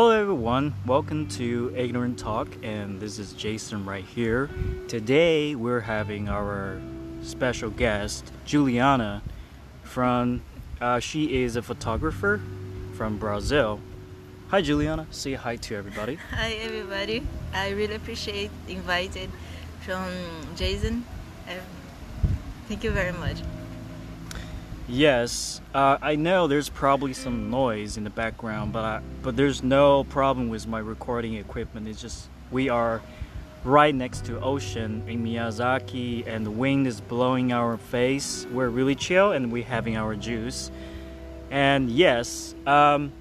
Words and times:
Hello, 0.00 0.12
everyone. 0.12 0.72
Welcome 0.86 1.28
to 1.36 1.74
Ignorant 1.76 2.18
Talk, 2.18 2.48
and 2.62 2.98
this 2.98 3.18
is 3.18 3.34
Jason 3.34 3.84
right 3.84 4.02
here. 4.02 4.48
Today, 4.88 5.54
we're 5.54 5.80
having 5.80 6.26
our 6.26 6.80
special 7.20 7.68
guest, 7.68 8.32
Juliana, 8.46 9.20
from. 9.82 10.40
Uh, 10.80 11.00
she 11.00 11.42
is 11.42 11.56
a 11.56 11.60
photographer 11.60 12.40
from 12.94 13.18
Brazil. 13.18 13.78
Hi, 14.48 14.62
Juliana. 14.62 15.06
Say 15.10 15.34
hi 15.34 15.56
to 15.56 15.76
everybody. 15.76 16.14
Hi, 16.30 16.52
everybody. 16.52 17.22
I 17.52 17.68
really 17.68 17.96
appreciate 17.96 18.50
invited 18.68 19.28
from 19.82 20.08
Jason. 20.56 21.04
Thank 22.68 22.84
you 22.84 22.90
very 22.90 23.12
much. 23.12 23.36
Yes, 24.92 25.60
uh, 25.72 25.98
I 26.02 26.16
know 26.16 26.48
there's 26.48 26.68
probably 26.68 27.12
some 27.12 27.48
noise 27.48 27.96
in 27.96 28.02
the 28.02 28.10
background, 28.10 28.72
but 28.72 28.84
I, 28.84 29.00
but 29.22 29.36
there's 29.36 29.62
no 29.62 30.02
problem 30.02 30.48
with 30.48 30.66
my 30.66 30.80
recording 30.80 31.34
equipment. 31.34 31.86
It's 31.86 32.00
just 32.00 32.28
we 32.50 32.70
are 32.70 33.00
right 33.62 33.94
next 33.94 34.24
to 34.24 34.40
ocean 34.40 35.04
in 35.06 35.24
Miyazaki, 35.24 36.26
and 36.26 36.44
the 36.44 36.50
wind 36.50 36.88
is 36.88 37.00
blowing 37.00 37.52
our 37.52 37.76
face. 37.76 38.48
We're 38.50 38.68
really 38.68 38.96
chill, 38.96 39.30
and 39.30 39.52
we're 39.52 39.62
having 39.62 39.96
our 39.96 40.16
juice. 40.16 40.72
And 41.52 41.88
yes, 41.88 42.56
um, 42.66 43.12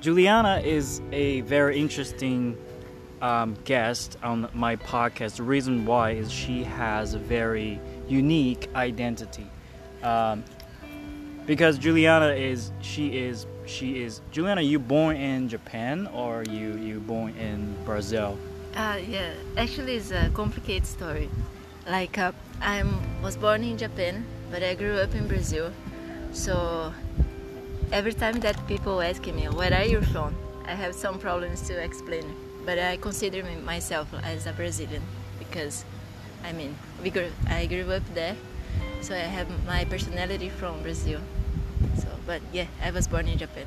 Juliana 0.00 0.58
is 0.58 1.00
a 1.12 1.42
very 1.42 1.78
interesting 1.78 2.56
um, 3.22 3.56
guest 3.64 4.18
on 4.24 4.48
my 4.54 4.74
podcast. 4.74 5.36
The 5.36 5.44
reason 5.44 5.86
why 5.86 6.10
is 6.14 6.32
she 6.32 6.64
has 6.64 7.14
a 7.14 7.18
very 7.20 7.78
unique 8.08 8.68
identity 8.74 9.46
um, 10.06 10.44
because 11.46 11.78
Juliana 11.78 12.28
is 12.28 12.70
she 12.80 13.18
is 13.18 13.46
she 13.66 14.02
is 14.02 14.20
Juliana. 14.30 14.62
You 14.62 14.78
born 14.78 15.16
in 15.16 15.48
Japan 15.48 16.06
or 16.14 16.44
you 16.44 16.76
you 16.78 17.00
born 17.00 17.34
in 17.36 17.74
Brazil? 17.84 18.38
Uh, 18.74 18.98
yeah, 19.08 19.32
actually, 19.56 19.96
it's 19.96 20.10
a 20.10 20.30
complicated 20.34 20.86
story. 20.86 21.28
Like 21.88 22.18
uh, 22.18 22.32
I 22.60 22.84
was 23.22 23.36
born 23.36 23.64
in 23.64 23.78
Japan, 23.78 24.24
but 24.50 24.62
I 24.62 24.74
grew 24.74 24.96
up 24.98 25.14
in 25.14 25.26
Brazil. 25.26 25.72
So 26.32 26.92
every 27.92 28.12
time 28.12 28.40
that 28.40 28.56
people 28.66 29.00
ask 29.00 29.24
me 29.26 29.48
where 29.48 29.72
are 29.72 29.84
you 29.84 30.02
from, 30.02 30.34
I 30.66 30.74
have 30.74 30.94
some 30.94 31.18
problems 31.18 31.62
to 31.68 31.82
explain. 31.82 32.26
But 32.64 32.78
I 32.78 32.96
consider 32.96 33.42
myself 33.64 34.08
as 34.24 34.46
a 34.46 34.52
Brazilian 34.52 35.02
because 35.38 35.84
I 36.44 36.52
mean 36.52 36.76
we 37.02 37.10
grew, 37.10 37.30
I 37.48 37.66
grew 37.66 37.90
up 37.92 38.02
there 38.14 38.36
so 39.00 39.14
I 39.14 39.18
have 39.18 39.48
my 39.66 39.84
personality 39.84 40.48
from 40.48 40.82
Brazil. 40.82 41.20
So, 41.98 42.08
but 42.26 42.42
yeah, 42.52 42.66
I 42.82 42.90
was 42.90 43.06
born 43.06 43.28
in 43.28 43.38
Japan. 43.38 43.66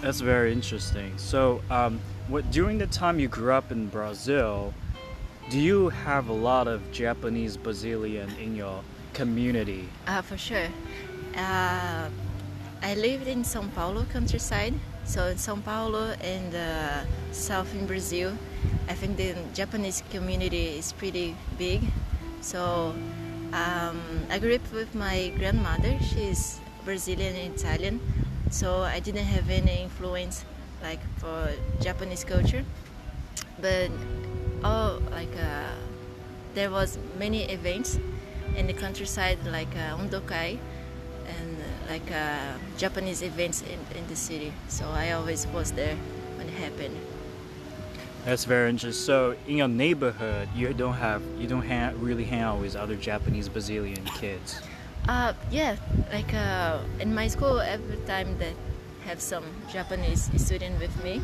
That's 0.00 0.20
very 0.20 0.52
interesting. 0.52 1.16
So, 1.18 1.60
um, 1.70 2.00
what 2.28 2.50
during 2.50 2.78
the 2.78 2.86
time 2.86 3.18
you 3.18 3.28
grew 3.28 3.52
up 3.52 3.72
in 3.72 3.88
Brazil, 3.88 4.72
do 5.50 5.58
you 5.58 5.88
have 5.88 6.28
a 6.28 6.32
lot 6.32 6.68
of 6.68 6.80
Japanese 6.92 7.56
Brazilian 7.56 8.30
in 8.40 8.54
your 8.54 8.82
community? 9.14 9.88
Uh, 10.06 10.22
for 10.22 10.36
sure. 10.36 10.68
Uh, 11.36 12.08
I 12.82 12.94
lived 12.94 13.26
in 13.26 13.42
São 13.42 13.72
Paulo 13.74 14.04
countryside. 14.12 14.74
So 15.04 15.26
in 15.26 15.36
São 15.36 15.64
Paulo 15.64 16.14
and 16.20 16.54
uh, 16.54 17.04
south 17.32 17.74
in 17.74 17.86
Brazil, 17.86 18.36
I 18.88 18.94
think 18.94 19.16
the 19.16 19.34
Japanese 19.54 20.02
community 20.10 20.78
is 20.78 20.92
pretty 20.92 21.34
big. 21.56 21.80
So 22.40 22.94
um, 23.52 24.00
I 24.30 24.38
grew 24.38 24.54
up 24.54 24.72
with 24.72 24.94
my 24.94 25.32
grandmother. 25.38 25.96
She's 26.00 26.60
Brazilian 26.84 27.34
and 27.36 27.54
Italian, 27.54 28.00
so 28.50 28.82
I 28.82 29.00
didn't 29.00 29.26
have 29.26 29.50
any 29.50 29.82
influence 29.82 30.44
like 30.82 31.00
for 31.18 31.50
Japanese 31.80 32.24
culture. 32.24 32.64
But 33.60 33.90
oh, 34.64 35.00
like 35.10 35.34
uh, 35.36 35.72
there 36.54 36.70
was 36.70 36.98
many 37.18 37.44
events 37.44 37.98
in 38.56 38.66
the 38.66 38.72
countryside, 38.72 39.38
like 39.46 39.74
uh, 39.76 39.96
undokai 39.96 40.58
and 41.28 41.56
like 41.88 42.10
uh, 42.10 42.54
Japanese 42.76 43.22
events 43.22 43.62
in, 43.62 43.78
in 43.96 44.06
the 44.08 44.16
city. 44.16 44.52
So 44.68 44.88
I 44.90 45.12
always 45.12 45.46
was 45.48 45.72
there 45.72 45.96
when 46.36 46.48
it 46.48 46.54
happened. 46.54 46.96
That's 48.28 48.44
very 48.44 48.68
interesting. 48.68 49.06
So, 49.06 49.34
in 49.46 49.56
your 49.56 49.68
neighborhood, 49.68 50.50
you 50.54 50.74
don't 50.74 50.92
have 50.92 51.22
you 51.38 51.46
don't 51.46 51.62
hang, 51.62 51.98
really 51.98 52.24
hang 52.24 52.42
out 52.42 52.60
with 52.60 52.76
other 52.76 52.94
Japanese 52.94 53.48
Brazilian 53.48 54.04
kids. 54.20 54.60
Uh, 55.08 55.32
yeah, 55.50 55.76
like 56.12 56.34
uh, 56.34 56.80
in 57.00 57.14
my 57.14 57.26
school, 57.28 57.58
every 57.58 57.96
time 58.04 58.36
that 58.36 58.52
have 59.06 59.18
some 59.22 59.44
Japanese 59.72 60.28
student 60.36 60.78
with 60.78 60.92
me, 61.02 61.22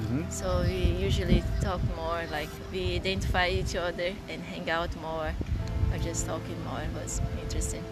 mm-hmm. 0.00 0.22
so 0.30 0.62
we 0.62 0.96
usually 0.96 1.44
talk 1.60 1.82
more. 1.94 2.22
Like 2.32 2.48
we 2.72 2.94
identify 2.94 3.48
each 3.48 3.76
other 3.76 4.14
and 4.30 4.40
hang 4.40 4.70
out 4.70 4.96
more, 5.02 5.34
or 5.92 5.98
just 5.98 6.24
talking 6.24 6.56
more. 6.64 6.80
It 6.80 6.94
was 6.94 7.20
interesting. 7.42 7.84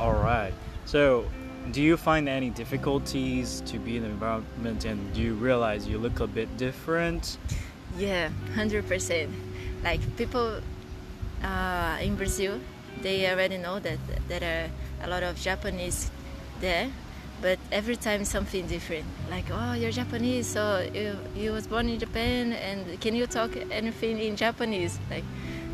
All 0.00 0.14
right. 0.14 0.52
So, 0.84 1.26
do 1.70 1.80
you 1.80 1.96
find 1.96 2.28
any 2.28 2.50
difficulties 2.50 3.62
to 3.66 3.78
be 3.78 3.98
in 3.98 4.02
the 4.02 4.08
environment, 4.08 4.84
and 4.84 4.98
do 5.14 5.20
you 5.20 5.34
realize 5.34 5.86
you 5.86 5.98
look 5.98 6.18
a 6.18 6.26
bit 6.26 6.56
different? 6.56 7.38
Yeah, 7.98 8.30
hundred 8.54 8.86
percent. 8.86 9.30
Like 9.82 10.00
people 10.16 10.60
uh, 11.42 11.98
in 12.00 12.16
Brazil, 12.16 12.60
they 13.02 13.30
already 13.30 13.58
know 13.58 13.78
that 13.80 13.98
there 14.28 14.42
are 15.02 15.06
a 15.06 15.08
lot 15.08 15.22
of 15.22 15.40
Japanese 15.40 16.10
there, 16.60 16.90
but 17.42 17.58
every 17.72 17.96
time 17.96 18.24
something 18.24 18.66
different. 18.66 19.04
Like, 19.30 19.46
oh, 19.50 19.72
you're 19.74 19.90
Japanese, 19.92 20.46
so 20.46 20.86
you 20.94 21.16
you 21.34 21.52
was 21.52 21.66
born 21.66 21.88
in 21.88 21.98
Japan, 21.98 22.52
and 22.52 23.00
can 23.00 23.14
you 23.14 23.26
talk 23.26 23.56
anything 23.70 24.18
in 24.18 24.36
Japanese? 24.36 24.98
Like 25.10 25.24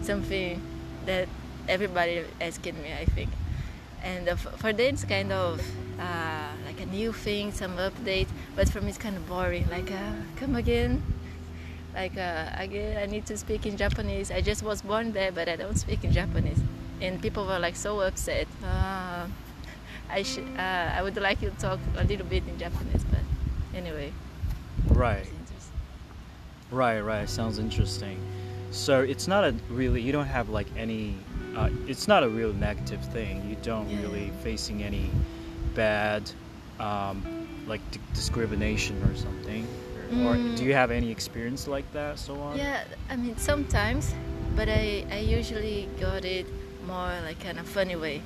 something 0.02 0.60
that 1.06 1.28
everybody 1.68 2.24
asking 2.40 2.80
me, 2.82 2.92
I 2.92 3.04
think. 3.04 3.30
And 4.02 4.38
for 4.38 4.72
them, 4.72 4.94
it's 4.94 5.04
kind 5.04 5.32
of 5.32 5.60
uh, 5.98 6.48
like 6.64 6.80
a 6.80 6.86
new 6.86 7.12
thing, 7.12 7.50
some 7.52 7.76
update. 7.76 8.28
But 8.54 8.68
for 8.68 8.80
me, 8.80 8.90
it's 8.90 8.98
kind 8.98 9.16
of 9.16 9.26
boring. 9.28 9.66
Like, 9.68 9.90
uh, 9.90 10.12
come 10.36 10.54
again, 10.54 11.02
like 11.96 12.16
uh, 12.18 12.50
again 12.58 12.96
i 13.02 13.06
need 13.06 13.24
to 13.26 13.36
speak 13.36 13.66
in 13.66 13.76
japanese. 13.76 14.30
I 14.30 14.40
just 14.42 14.62
was 14.62 14.82
born 14.82 15.12
there 15.12 15.32
but 15.32 15.48
i 15.48 15.56
don't 15.56 15.76
speak 15.76 16.04
in 16.04 16.12
japanese. 16.12 16.60
And 17.00 17.20
people 17.20 17.46
were 17.46 17.58
like 17.58 17.76
so 17.76 18.00
upset. 18.00 18.46
Uh, 18.62 19.26
i 20.10 20.22
should 20.22 20.46
uh, 20.58 20.96
i 20.96 21.02
would 21.02 21.16
like 21.16 21.42
you 21.42 21.50
to 21.50 21.56
talk 21.56 21.80
a 21.96 22.04
little 22.04 22.26
bit 22.26 22.42
in 22.46 22.58
japanese 22.58 23.04
but 23.04 23.24
anyway. 23.74 24.12
Right. 24.88 25.26
Right 26.70 27.00
right. 27.00 27.28
Sounds 27.28 27.58
interesting. 27.58 28.18
So 28.70 29.00
it's 29.00 29.26
not 29.26 29.44
a 29.44 29.54
really 29.70 30.00
you 30.02 30.12
don't 30.12 30.32
have 30.38 30.48
like 30.50 30.68
any 30.76 31.14
uh, 31.56 31.70
it's 31.86 32.06
not 32.06 32.22
a 32.22 32.28
real 32.28 32.52
negative 32.52 33.02
thing. 33.12 33.48
You 33.48 33.56
don't 33.62 33.88
yeah. 33.88 34.02
really 34.02 34.30
facing 34.42 34.82
any 34.82 35.10
bad 35.74 36.30
um, 36.78 37.22
like 37.66 37.80
discrimination 38.12 39.02
or 39.04 39.16
something 39.16 39.66
Mm. 40.10 40.24
Or 40.26 40.56
do 40.56 40.64
you 40.64 40.74
have 40.74 40.90
any 40.90 41.10
experience 41.10 41.66
like 41.66 41.90
that 41.92 42.18
so 42.18 42.34
on? 42.40 42.56
Yeah, 42.56 42.84
I 43.10 43.16
mean 43.16 43.36
sometimes, 43.36 44.14
but 44.54 44.68
I, 44.68 45.04
I 45.10 45.18
usually 45.18 45.88
got 46.00 46.24
it 46.24 46.46
more 46.86 47.12
like 47.24 47.40
kind 47.40 47.58
of 47.58 47.66
funny 47.66 47.96
way. 47.96 48.22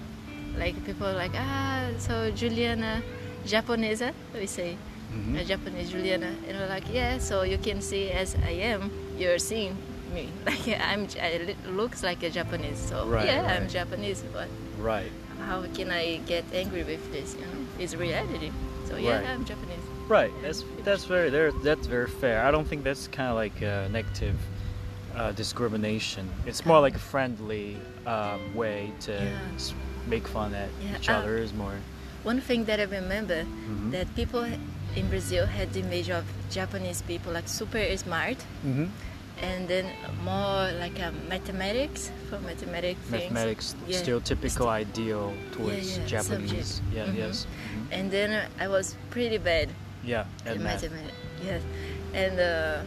Like 0.58 0.84
people 0.84 1.06
are 1.06 1.14
like, 1.14 1.32
ah, 1.34 1.88
so 1.98 2.30
Juliana, 2.30 3.02
Japonesa, 3.44 4.12
we 4.34 4.46
say, 4.46 4.76
mm-hmm. 5.12 5.36
a 5.36 5.44
Japanese 5.44 5.90
Juliana, 5.90 6.34
and 6.48 6.58
we're 6.58 6.68
like, 6.68 6.84
yeah, 6.92 7.18
so 7.18 7.42
you 7.42 7.58
can 7.58 7.80
see 7.80 8.10
as 8.10 8.36
I 8.44 8.50
am, 8.50 8.90
you're 9.16 9.38
seeing 9.38 9.76
me. 10.12 10.28
Like 10.46 10.68
I'm, 10.80 11.06
I 11.20 11.56
looks 11.68 12.02
like 12.02 12.22
a 12.22 12.30
Japanese, 12.30 12.78
so 12.78 13.06
right, 13.06 13.26
yeah, 13.26 13.42
right. 13.42 13.60
I'm 13.60 13.68
Japanese, 13.68 14.24
but 14.32 14.48
right. 14.78 15.10
How 15.46 15.64
can 15.74 15.90
I 15.90 16.18
get 16.26 16.44
angry 16.52 16.84
with 16.84 17.00
this? 17.12 17.34
You 17.34 17.40
know, 17.40 17.66
it's 17.78 17.94
reality. 17.94 18.52
So 18.86 18.96
yeah, 18.96 19.20
right. 19.20 19.30
I'm 19.30 19.44
Japanese. 19.44 19.89
Right. 20.10 20.32
That's 20.42 20.64
that's 20.82 21.04
very 21.04 21.30
there. 21.30 21.52
That's 21.52 21.86
very 21.86 22.08
fair. 22.08 22.42
I 22.42 22.50
don't 22.50 22.66
think 22.66 22.82
that's 22.82 23.06
kind 23.06 23.30
of 23.30 23.36
like 23.36 23.62
a 23.62 23.88
negative 23.92 24.34
uh, 25.14 25.30
discrimination. 25.30 26.28
It's 26.46 26.66
more 26.66 26.80
like 26.80 26.96
a 26.96 27.04
friendly 27.12 27.76
um, 28.06 28.52
way 28.52 28.90
to 29.06 29.12
yeah. 29.12 29.38
make 30.08 30.26
fun 30.26 30.52
at 30.52 30.68
yeah. 30.82 30.98
each 30.98 31.08
other. 31.08 31.38
Uh, 31.38 31.46
is 31.46 31.54
more. 31.54 31.74
One 32.24 32.40
thing 32.40 32.64
that 32.64 32.80
I 32.80 32.84
remember 32.90 33.44
mm-hmm. 33.44 33.92
that 33.92 34.12
people 34.16 34.42
in 34.96 35.08
Brazil 35.08 35.46
had 35.46 35.72
the 35.72 35.80
image 35.80 36.10
of 36.10 36.24
Japanese 36.50 37.02
people 37.02 37.32
like 37.32 37.46
super 37.46 37.96
smart. 37.96 38.38
Mm-hmm 38.66 38.86
and 39.42 39.66
then 39.68 39.86
more 40.22 40.70
like 40.78 40.98
a 40.98 41.12
mathematics 41.28 42.10
for 42.28 42.38
mathematic 42.40 42.96
things. 43.08 43.32
Mathematics, 43.32 43.74
yeah. 43.86 43.96
stereotypical 43.98 44.66
ideal 44.66 45.32
towards 45.52 45.96
Japanese. 46.06 46.82
Yeah, 46.92 47.06
mm-hmm. 47.06 47.16
yes. 47.16 47.46
Mm-hmm. 47.46 47.92
And 47.92 48.10
then 48.10 48.48
I 48.58 48.68
was 48.68 48.96
pretty 49.08 49.38
bad 49.38 49.70
yeah, 50.04 50.24
and 50.46 50.60
math. 50.60 50.84
Yes, 51.44 51.62
and 52.14 52.38
uh, 52.38 52.82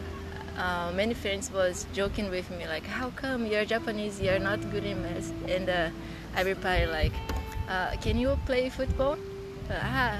uh, 0.60 0.92
many 0.94 1.14
friends 1.14 1.50
was 1.50 1.86
joking 1.92 2.30
with 2.30 2.50
me 2.50 2.66
like, 2.66 2.86
"How 2.86 3.10
come 3.10 3.46
you're 3.46 3.64
Japanese? 3.64 4.20
You're 4.20 4.38
not 4.38 4.60
good 4.70 4.84
in 4.84 5.02
math?" 5.02 5.32
And 5.48 5.68
uh, 5.68 5.90
I 6.36 6.42
replied 6.42 6.88
like, 6.90 7.12
uh, 7.68 7.96
"Can 8.00 8.18
you 8.18 8.38
play 8.46 8.68
football?" 8.68 9.18
Uh, 9.70 9.80
ah, 9.80 10.18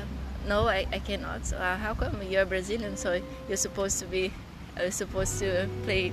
no, 0.48 0.68
I, 0.68 0.86
I 0.92 0.98
cannot. 0.98 1.46
So 1.46 1.56
uh, 1.56 1.76
how 1.76 1.94
come 1.94 2.22
you're 2.22 2.46
Brazilian? 2.46 2.96
So 2.96 3.20
you're 3.48 3.56
supposed 3.56 3.98
to 4.00 4.06
be, 4.06 4.32
uh, 4.80 4.90
supposed 4.90 5.38
to 5.40 5.68
play 5.84 6.12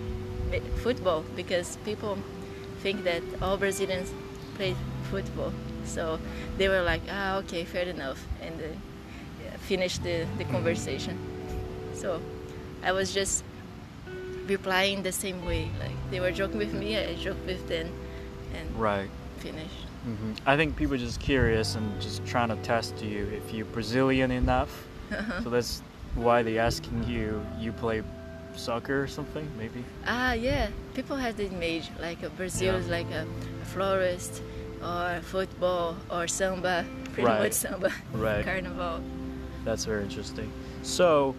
football 0.84 1.24
because 1.36 1.78
people 1.86 2.18
think 2.82 3.04
that 3.04 3.24
all 3.42 3.58
Brazilians 3.58 4.12
play 4.56 4.76
football. 5.10 5.54
So 5.86 6.20
they 6.58 6.68
were 6.70 6.82
like, 6.82 7.02
ah, 7.10 7.38
okay, 7.38 7.64
fair 7.64 7.88
enough, 7.88 8.20
and 8.42 8.60
finished 9.72 10.04
the, 10.04 10.26
the 10.38 10.44
conversation. 10.56 11.16
So 11.94 12.20
I 12.84 12.92
was 12.92 13.14
just 13.14 13.46
replying 14.48 15.02
the 15.02 15.14
same 15.14 15.46
way. 15.46 15.70
Like 15.80 15.98
they 16.12 16.20
were 16.20 16.34
joking 16.42 16.58
with 16.58 16.74
me, 16.74 16.98
I 16.98 17.16
joked 17.16 17.46
with 17.46 17.64
them, 17.70 17.88
and 18.56 18.66
right. 18.88 19.10
finished. 19.38 19.86
hmm 20.04 20.34
I 20.52 20.58
think 20.58 20.76
people 20.76 20.96
are 20.96 21.06
just 21.10 21.22
curious 21.22 21.76
and 21.78 21.86
just 22.02 22.18
trying 22.26 22.50
to 22.56 22.60
test 22.72 22.94
you 23.02 23.20
if 23.40 23.54
you're 23.54 23.70
Brazilian 23.78 24.30
enough. 24.44 24.72
so 25.44 25.50
that's 25.50 25.82
why 26.16 26.44
they 26.44 26.58
asking 26.70 26.98
you. 27.14 27.26
You 27.64 27.72
play 27.72 28.04
soccer 28.58 28.98
or 29.04 29.08
something, 29.08 29.48
maybe. 29.58 29.82
Ah, 30.06 30.34
yeah. 30.34 30.68
People 30.98 31.16
have 31.16 31.36
the 31.38 31.48
image 31.48 31.88
like 32.06 32.20
Brazil 32.36 32.74
Yeah. 32.74 32.82
is 32.84 32.88
like 32.98 33.10
a, 33.22 33.24
a 33.64 33.66
florist, 33.74 34.34
or 34.84 35.22
football, 35.34 35.96
or 36.10 36.28
samba. 36.28 36.84
Pretty 37.14 37.24
Right. 37.32 37.44
much 37.44 37.54
samba, 37.64 37.90
Right. 38.26 38.44
carnival. 38.50 39.00
That's 39.64 39.86
very 39.86 40.04
interesting. 40.04 40.52
So, 40.84 41.36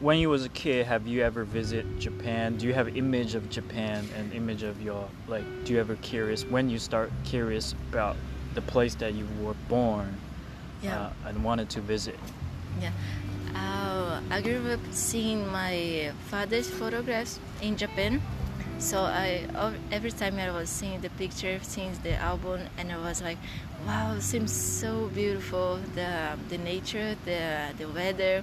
when 0.00 0.18
you 0.18 0.28
was 0.28 0.44
a 0.44 0.48
kid, 0.48 0.86
have 0.86 1.06
you 1.06 1.22
ever 1.22 1.44
visit 1.44 1.86
Japan? 1.98 2.56
Do 2.56 2.66
you 2.66 2.74
have 2.74 2.96
image 2.96 3.34
of 3.34 3.48
Japan 3.50 4.08
and 4.16 4.32
image 4.32 4.62
of 4.62 4.80
your 4.82 5.08
like? 5.28 5.44
Do 5.64 5.72
you 5.72 5.80
ever 5.80 5.96
curious 5.96 6.44
when 6.44 6.68
you 6.70 6.78
start 6.78 7.10
curious 7.24 7.74
about 7.90 8.16
the 8.54 8.62
place 8.62 8.94
that 8.96 9.14
you 9.14 9.26
were 9.40 9.54
born 9.68 10.14
Yeah. 10.82 10.98
uh, 11.24 11.28
and 11.28 11.44
wanted 11.44 11.68
to 11.70 11.80
visit? 11.80 12.18
Yeah. 12.80 12.90
Uh, 13.54 14.20
I 14.30 14.40
grew 14.40 14.66
up 14.70 14.80
seeing 14.90 15.46
my 15.52 16.12
father's 16.30 16.68
photographs 16.68 17.38
in 17.60 17.76
Japan. 17.76 18.20
So 18.88 18.98
I 19.04 19.46
every 19.90 20.10
time 20.10 20.38
I 20.38 20.50
was 20.50 20.68
seeing 20.68 21.00
the 21.00 21.10
picture, 21.22 21.58
seeing 21.62 21.92
the 22.02 22.14
album, 22.30 22.60
and 22.78 22.86
I 22.92 22.98
was 23.08 23.22
like, 23.28 23.38
"Wow, 23.86 24.14
it 24.18 24.22
seems 24.22 24.52
so 24.52 24.92
beautiful. 25.14 25.78
The 25.94 26.10
the 26.48 26.58
nature, 26.58 27.10
the 27.24 27.40
the 27.78 27.86
weather, 27.98 28.42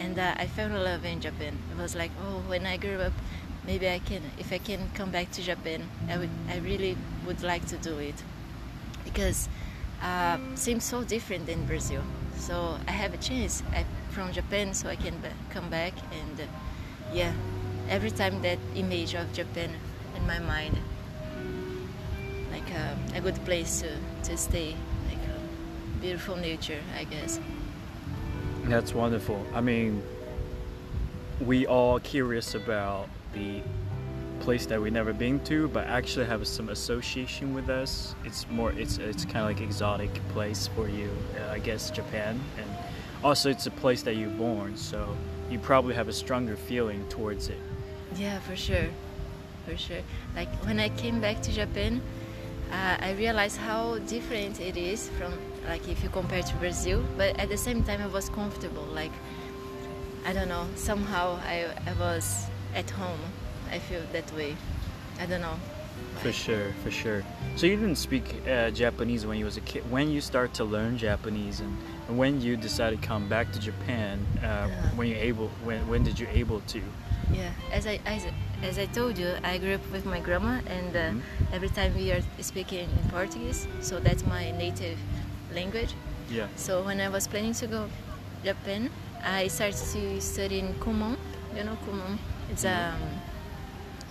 and 0.00 0.18
uh, 0.18 0.34
I 0.42 0.46
fell 0.46 0.68
in 0.68 0.82
love 0.90 1.04
in 1.04 1.20
Japan. 1.20 1.54
It 1.72 1.78
was 1.82 1.94
like, 2.02 2.12
oh, 2.24 2.36
when 2.52 2.64
I 2.66 2.76
grew 2.76 3.00
up, 3.08 3.12
maybe 3.66 3.88
I 3.88 3.98
can, 3.98 4.22
if 4.38 4.52
I 4.52 4.58
can 4.58 4.80
come 4.94 5.10
back 5.10 5.30
to 5.32 5.42
Japan, 5.42 5.80
I 6.08 6.18
would, 6.18 6.30
I 6.48 6.58
really 6.58 6.96
would 7.26 7.42
like 7.42 7.66
to 7.68 7.76
do 7.78 7.98
it 7.98 8.18
because 9.04 9.48
uh, 10.02 10.38
seems 10.54 10.84
so 10.84 11.04
different 11.04 11.46
than 11.46 11.64
Brazil. 11.66 12.02
So 12.38 12.78
I 12.88 12.92
have 12.92 13.14
a 13.14 13.18
chance 13.18 13.62
I, 13.72 13.84
from 14.10 14.32
Japan, 14.32 14.74
so 14.74 14.88
I 14.88 14.96
can 14.96 15.14
ba- 15.20 15.36
come 15.50 15.68
back 15.70 15.92
and 16.12 16.40
uh, 16.40 16.44
yeah, 17.14 17.32
every 17.92 18.10
time 18.10 18.40
that 18.40 18.58
image 18.74 19.12
of 19.14 19.30
Japan 19.34 19.70
in 20.16 20.26
my 20.26 20.38
mind, 20.38 20.74
like 22.50 22.68
uh, 22.74 22.94
a 23.14 23.20
good 23.20 23.36
place 23.44 23.82
to, 23.82 23.90
to 24.30 24.36
stay, 24.38 24.74
like 25.08 25.18
uh, 25.28 26.00
beautiful 26.00 26.34
nature, 26.36 26.80
I 26.98 27.04
guess. 27.04 27.38
That's 28.64 28.94
wonderful. 28.94 29.44
I 29.52 29.60
mean, 29.60 30.02
we 31.44 31.66
all 31.66 32.00
curious 32.00 32.54
about 32.54 33.10
the 33.34 33.60
place 34.40 34.64
that 34.66 34.80
we 34.80 34.88
never 34.88 35.12
been 35.12 35.38
to, 35.44 35.68
but 35.68 35.86
actually 35.86 36.24
have 36.24 36.46
some 36.48 36.70
association 36.70 37.52
with 37.52 37.68
us. 37.68 38.14
It's 38.24 38.48
more, 38.48 38.72
it's 38.72 38.96
it's 38.96 39.26
kind 39.26 39.38
of 39.38 39.44
like 39.44 39.60
exotic 39.60 40.10
place 40.30 40.66
for 40.66 40.88
you, 40.88 41.10
uh, 41.38 41.52
I 41.52 41.58
guess 41.58 41.90
Japan, 41.90 42.40
and 42.56 42.66
also 43.22 43.50
it's 43.50 43.66
a 43.66 43.70
place 43.70 44.02
that 44.04 44.16
you're 44.16 44.30
born, 44.30 44.78
so 44.78 45.14
you 45.50 45.58
probably 45.58 45.94
have 45.94 46.08
a 46.08 46.12
stronger 46.12 46.56
feeling 46.56 47.06
towards 47.10 47.48
it. 47.48 47.58
Yeah, 48.16 48.38
for 48.40 48.56
sure, 48.56 48.88
for 49.66 49.76
sure. 49.76 50.02
Like 50.36 50.48
when 50.66 50.78
I 50.80 50.88
came 50.90 51.20
back 51.20 51.40
to 51.42 51.52
Japan, 51.52 52.00
uh, 52.70 52.96
I 53.00 53.12
realized 53.12 53.58
how 53.58 53.98
different 54.00 54.60
it 54.60 54.76
is 54.76 55.08
from 55.18 55.32
like 55.68 55.88
if 55.88 56.02
you 56.02 56.08
compare 56.10 56.42
to 56.42 56.54
Brazil. 56.56 57.02
But 57.16 57.38
at 57.38 57.48
the 57.48 57.56
same 57.56 57.82
time, 57.84 58.00
I 58.02 58.06
was 58.06 58.28
comfortable. 58.28 58.84
Like 58.84 59.12
I 60.26 60.32
don't 60.32 60.48
know, 60.48 60.66
somehow 60.76 61.38
I 61.46 61.66
I 61.86 61.92
was 61.98 62.46
at 62.74 62.90
home. 62.90 63.20
I 63.70 63.78
feel 63.78 64.02
that 64.12 64.30
way. 64.36 64.56
I 65.20 65.26
don't 65.26 65.40
know. 65.40 65.56
For 66.22 66.32
sure, 66.32 66.72
for 66.82 66.90
sure. 66.90 67.22
So 67.56 67.66
you 67.66 67.76
didn't 67.76 67.96
speak 67.96 68.24
uh, 68.48 68.70
Japanese 68.70 69.24
when 69.26 69.38
you 69.38 69.44
was 69.44 69.56
a 69.56 69.60
kid. 69.62 69.82
When 69.90 70.10
you 70.10 70.20
start 70.20 70.52
to 70.54 70.64
learn 70.64 70.98
Japanese, 70.98 71.60
and, 71.60 71.76
and 72.08 72.18
when 72.18 72.40
you 72.40 72.56
decided 72.56 73.00
to 73.00 73.06
come 73.08 73.28
back 73.28 73.52
to 73.52 73.58
Japan, 73.58 74.18
uh, 74.38 74.42
Yeah. 74.68 74.68
when 74.96 75.08
you 75.08 75.16
able, 75.16 75.48
when 75.64 75.86
when 75.88 76.02
did 76.04 76.18
you 76.18 76.28
able 76.32 76.60
to? 76.60 76.82
Yeah, 77.32 77.50
as 77.72 77.86
I 77.86 77.98
as, 78.06 78.26
as 78.62 78.78
I 78.78 78.86
told 78.86 79.18
you, 79.18 79.32
I 79.42 79.58
grew 79.58 79.74
up 79.74 79.90
with 79.92 80.04
my 80.04 80.20
grandma, 80.20 80.60
and 80.66 80.94
uh, 80.96 81.00
Mhm. 81.00 81.22
every 81.52 81.68
time 81.70 81.94
we 81.94 82.12
are 82.12 82.22
speaking 82.40 82.88
in 82.90 83.10
Portuguese, 83.10 83.66
so 83.80 83.98
that's 84.00 84.24
my 84.26 84.50
native 84.52 84.98
language. 85.54 85.94
Yeah. 86.30 86.46
So 86.56 86.82
when 86.82 87.00
I 87.00 87.08
was 87.08 87.26
planning 87.26 87.54
to 87.54 87.66
go 87.66 87.88
Japan, 88.44 88.90
I 89.24 89.48
started 89.48 89.76
to 89.92 90.20
study 90.20 90.58
in 90.58 90.74
Kumon. 90.80 91.16
You 91.56 91.64
know 91.64 91.76
Kumon? 91.86 92.18
It's 92.50 92.64
um, 92.64 93.00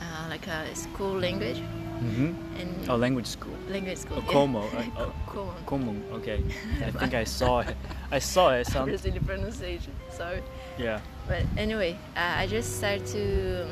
uh, 0.01 0.29
like 0.29 0.47
a 0.47 0.75
school 0.75 1.19
language 1.19 1.62
Mm-hmm. 2.01 2.33
and 2.59 2.89
Oh, 2.89 2.95
language 2.97 3.27
school. 3.27 3.53
language 3.69 3.97
school. 4.00 4.18
Oh, 4.18 4.23
yeah. 4.25 4.33
Como. 4.33 4.62
Uh, 4.97 5.06
oh, 5.38 5.53
Kumon. 5.68 6.01
Okay. 6.18 6.41
I 6.81 6.89
think 6.89 7.13
I 7.21 7.25
saw 7.25 7.59
it. 7.62 7.75
I 8.12 8.18
saw 8.19 8.50
it. 8.57 8.65
Sound, 8.65 8.89
Brazilian 8.89 9.23
pronunciation. 9.23 9.94
Sorry. 10.09 10.41
yeah. 10.79 11.00
But 11.31 11.45
anyway, 11.56 11.98
uh, 12.18 12.44
I 12.44 12.45
just 12.45 12.75
started 12.78 13.06
to 13.16 13.66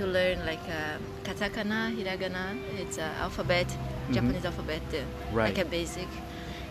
to 0.00 0.06
learn 0.06 0.38
like 0.46 0.64
uh, 0.64 0.96
katakana, 1.24 1.92
hiragana. 1.94 2.56
It's 2.80 2.96
uh, 2.96 3.20
alphabet, 3.20 3.66
Japanese 4.12 4.46
alphabet, 4.46 4.80
uh, 4.88 4.96
Mm-hmm. 4.96 5.36
Right. 5.36 5.48
like 5.54 5.58
a 5.66 5.68
basic. 5.68 6.08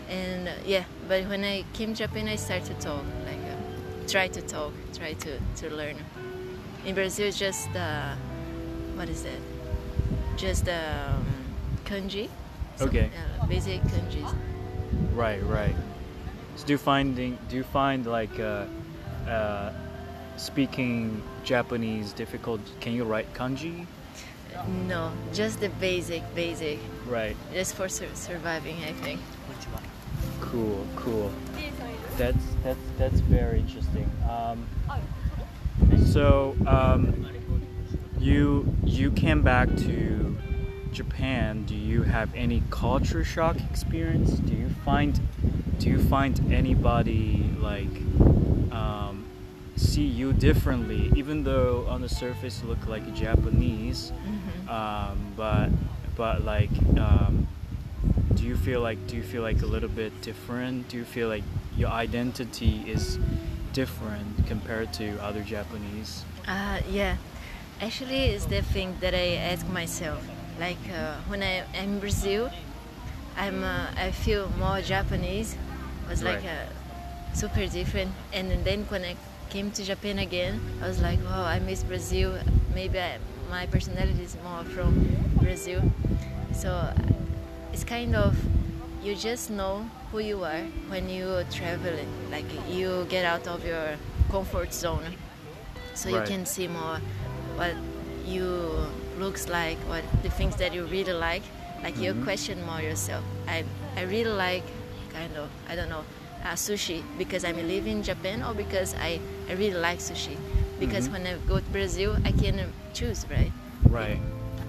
And 0.08 0.48
uh, 0.48 0.52
yeah, 0.66 0.82
but 1.06 1.28
when 1.28 1.44
I 1.44 1.62
came 1.74 1.94
to 1.94 2.06
Japan, 2.06 2.26
I 2.26 2.34
started 2.34 2.66
to 2.66 2.74
talk, 2.86 3.04
like 3.24 3.38
uh, 3.52 4.08
try 4.08 4.26
to 4.26 4.42
talk, 4.42 4.72
try 4.98 5.12
to, 5.12 5.38
to 5.60 5.70
learn. 5.70 5.96
In 6.84 6.94
Brazil, 6.96 7.30
just 7.30 7.70
uh, 7.76 8.16
what 8.96 9.08
is 9.08 9.22
that? 9.22 9.40
Just 10.36 10.68
um, 10.68 11.22
kanji. 11.84 12.28
Okay. 12.80 13.10
uh, 13.14 13.46
basic 13.46 13.80
kanjis. 13.82 14.34
Right. 15.14 15.40
Right. 15.44 15.76
So 16.56 16.66
do 16.66 16.72
you 16.72 16.78
finding 16.78 17.38
do 17.48 17.54
you 17.54 17.62
find 17.62 18.06
like 18.06 18.40
uh, 18.40 18.64
uh, 19.28 19.70
speaking 20.40 21.22
Japanese 21.44 22.12
difficult? 22.12 22.60
Can 22.80 22.92
you 22.94 23.04
write 23.04 23.32
kanji? 23.34 23.86
No, 24.88 25.12
just 25.32 25.60
the 25.60 25.68
basic, 25.80 26.22
basic, 26.34 26.78
Right. 27.06 27.36
just 27.52 27.74
for 27.74 27.88
sur- 27.88 28.14
surviving, 28.14 28.76
I 28.84 28.92
think. 28.92 29.20
Cool, 30.40 30.86
cool. 30.96 31.30
That's 32.16 32.44
that's 32.64 32.84
that's 32.98 33.20
very 33.20 33.60
interesting. 33.60 34.10
Um, 34.28 34.66
so 36.12 36.56
um, 36.66 37.26
you 38.18 38.66
you 38.84 39.12
came 39.12 39.42
back 39.42 39.68
to 39.76 40.36
Japan. 40.92 41.64
Do 41.64 41.74
you 41.74 42.02
have 42.02 42.34
any 42.34 42.62
culture 42.70 43.24
shock 43.24 43.56
experience? 43.70 44.32
Do 44.32 44.54
you 44.54 44.68
find 44.84 45.18
do 45.78 45.88
you 45.88 45.98
find 46.02 46.52
anybody 46.52 47.48
like 47.60 47.94
um, 48.72 49.09
see 49.80 50.04
you 50.04 50.32
differently, 50.32 51.10
even 51.16 51.42
though 51.44 51.86
on 51.88 52.00
the 52.02 52.08
surface 52.08 52.62
look 52.64 52.86
like 52.86 53.04
Japanese? 53.14 54.12
Um, 54.68 55.18
but 55.36 55.68
but 56.16 56.44
like 56.44 56.70
um, 56.98 57.48
do 58.34 58.44
you 58.44 58.56
feel 58.56 58.80
like 58.80 58.98
do 59.06 59.16
you 59.16 59.22
feel 59.22 59.42
like 59.42 59.62
a 59.62 59.66
little 59.66 59.88
bit 59.88 60.12
different 60.22 60.88
do 60.88 60.96
you 60.96 61.04
feel 61.04 61.28
like 61.28 61.42
your 61.76 61.88
identity 61.90 62.84
is 62.86 63.18
different 63.72 64.46
compared 64.46 64.92
to 64.92 65.06
other 65.22 65.42
japanese 65.42 66.24
Uh, 66.46 66.80
yeah, 66.90 67.16
actually, 67.80 68.34
it's 68.34 68.46
the 68.46 68.62
thing 68.74 68.96
that 69.00 69.14
I 69.14 69.36
ask 69.52 69.62
myself. 69.68 70.18
Like 70.58 70.82
uh, 70.90 71.14
when 71.30 71.42
I 71.42 71.62
am 71.62 71.94
in 71.94 72.00
Brazil, 72.00 72.50
I'm 73.36 73.62
uh, 73.62 73.86
I 73.96 74.10
feel 74.10 74.48
more 74.58 74.80
Japanese. 74.82 75.54
Was 76.08 76.22
like 76.22 76.42
Right. 76.42 76.66
uh, 76.66 77.34
super 77.34 77.66
different. 77.70 78.10
And 78.32 78.50
then 78.64 78.84
when 78.90 79.04
I 79.04 79.14
came 79.50 79.70
to 79.72 79.84
Japan 79.84 80.18
again, 80.20 80.60
I 80.82 80.86
was 80.86 81.02
like, 81.02 81.18
wow, 81.24 81.44
I 81.44 81.58
miss 81.58 81.82
Brazil. 81.82 82.38
Maybe 82.74 82.98
I, 83.00 83.18
my 83.50 83.66
personality 83.66 84.22
is 84.22 84.36
more 84.44 84.64
from 84.64 84.94
Brazil. 85.42 85.82
So 86.52 86.70
it's 87.72 87.84
kind 87.84 88.14
of 88.14 88.36
you 89.02 89.16
just 89.16 89.50
know 89.50 89.88
who 90.12 90.20
you 90.20 90.44
are 90.44 90.62
when 90.88 91.08
you 91.08 91.44
travel. 91.50 91.94
Like 92.30 92.44
you 92.68 93.06
get 93.08 93.24
out 93.24 93.46
of 93.48 93.64
your 93.66 93.96
comfort 94.30 94.72
zone 94.72 95.14
so 95.94 96.08
you 96.08 96.22
can 96.22 96.46
see 96.46 96.68
more 96.68 96.98
what 97.56 97.74
you 98.24 98.46
looks 99.18 99.48
like 99.48 99.76
what 99.88 100.04
the 100.22 100.30
things 100.30 100.54
that 100.56 100.72
you 100.72 100.84
really 100.86 101.12
like 101.12 101.42
like 101.82 101.98
you 101.98 102.14
Mhm. 102.14 102.22
question 102.22 102.64
more 102.64 102.80
yourself 102.80 103.24
i 103.48 103.64
i 103.96 104.02
really 104.02 104.30
like 104.30 104.62
kind 105.12 105.36
of 105.36 105.50
i 105.68 105.74
don't 105.74 105.88
know 105.90 106.04
uh, 106.44 106.54
sushi 106.54 107.02
because 107.18 107.44
I'm 107.44 107.56
living 107.56 107.98
in 107.98 108.02
Japan 108.02 108.42
or 108.42 108.54
because 108.54 108.94
I, 108.94 109.20
I 109.50 109.54
really 109.54 109.78
like 109.80 109.98
sushi. 109.98 110.36
Because 110.78 111.08
Mhm. 111.08 111.12
when 111.12 111.26
I 111.26 111.34
go 111.48 111.58
to 111.58 111.70
Brazil, 111.72 112.16
I 112.24 112.32
can 112.32 112.72
choose, 112.94 113.26
right? 113.28 113.52
Right. 113.90 114.20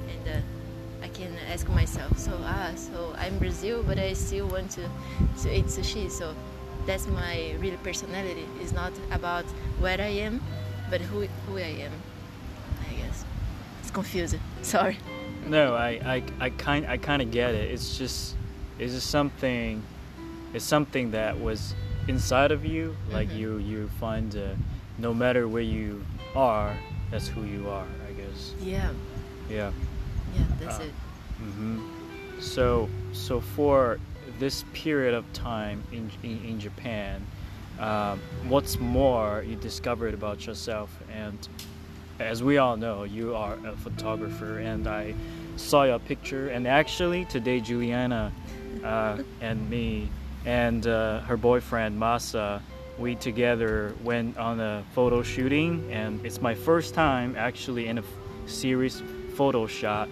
And 0.10 0.26
uh, 0.28 1.06
I 1.06 1.08
can 1.10 1.32
ask 1.54 1.70
myself, 1.70 2.18
so 2.18 2.32
ah, 2.44 2.72
so 2.76 3.14
I'm 3.18 3.38
Brazil, 3.38 3.84
but 3.84 3.98
I 4.00 4.14
still 4.14 4.48
want 4.48 4.72
to, 4.72 4.84
to 5.44 5.48
eat 5.58 5.68
sushi. 5.68 6.10
So 6.10 6.34
that's 6.88 7.06
my 7.08 7.54
real 7.62 7.78
personality. 7.84 8.46
It's 8.62 8.74
not 8.74 8.92
about 9.12 9.46
where 9.80 10.02
I 10.02 10.14
am, 10.28 10.42
but 10.90 11.00
who 11.02 11.28
who 11.48 11.58
I 11.58 11.74
am. 11.88 11.94
I 12.90 12.94
guess 13.00 13.24
it's 13.82 13.92
confusing. 13.92 14.42
Sorry. 14.64 14.98
No, 15.48 15.76
I, 15.76 15.90
I, 16.16 16.24
I 16.40 16.50
kind 16.50 16.86
I 16.88 16.98
kind 16.98 17.22
of 17.22 17.30
get 17.32 17.54
it. 17.56 17.72
It's 17.72 17.98
just 17.98 18.36
it's 18.80 18.94
just 18.94 19.10
something 19.10 19.82
it's 20.54 20.66
something 20.66 21.12
that 21.12 21.40
was 21.40 21.74
inside 22.08 22.52
of 22.52 22.66
you. 22.66 22.96
Like 23.12 23.30
Mhm. 23.30 23.38
you 23.38 23.58
you 23.58 23.88
find 24.00 24.36
uh, 24.36 24.56
no 24.98 25.14
matter 25.14 25.48
where 25.48 25.64
you 25.64 26.04
are, 26.36 26.76
that's 27.10 27.28
who 27.28 27.44
you 27.44 27.70
are. 27.70 27.88
I 28.08 28.12
guess. 28.14 28.54
Yeah, 28.62 28.90
Yeah. 29.50 29.72
yeah, 30.36 30.42
that's 30.60 30.80
Ah. 30.80 30.84
it. 30.84 30.94
hmm 31.40 31.80
So 32.40 32.90
so 33.14 33.40
for 33.42 34.00
this 34.40 34.66
period 34.74 35.14
of 35.14 35.26
time 35.34 35.84
in 35.92 36.10
in, 36.24 36.40
in 36.46 36.60
Japan, 36.60 37.22
um, 37.80 38.20
what's 38.50 38.80
more 38.80 39.44
you 39.48 39.56
discovered 39.56 40.14
about 40.14 40.46
yourself? 40.48 40.90
And 41.14 41.38
as 42.20 42.42
we 42.44 42.58
all 42.58 42.78
know, 42.78 43.04
you 43.04 43.36
are 43.36 43.56
a 43.66 43.76
photographer, 43.78 44.60
and 44.60 44.88
I 44.88 45.14
saw 45.58 45.84
your 45.84 46.00
picture. 46.00 46.50
And 46.50 46.68
actually, 46.68 47.26
today 47.26 47.60
Juliana 47.60 48.32
uh, 48.84 49.18
and 49.42 49.70
me 49.70 50.10
and 50.46 50.88
uh, 50.88 51.20
her 51.22 51.38
boyfriend 51.38 52.00
Masa, 52.00 52.62
we 52.98 53.16
together 53.16 53.96
went 54.04 54.38
on 54.38 54.60
a 54.60 54.84
photo 54.94 55.24
shooting, 55.24 55.92
and 55.92 56.24
it's 56.26 56.42
my 56.42 56.56
first 56.56 56.94
time 56.94 57.36
actually 57.38 57.88
in 57.88 57.98
a 57.98 58.04
serious 58.46 59.02
photo 59.36 59.68
shot. 59.68 60.10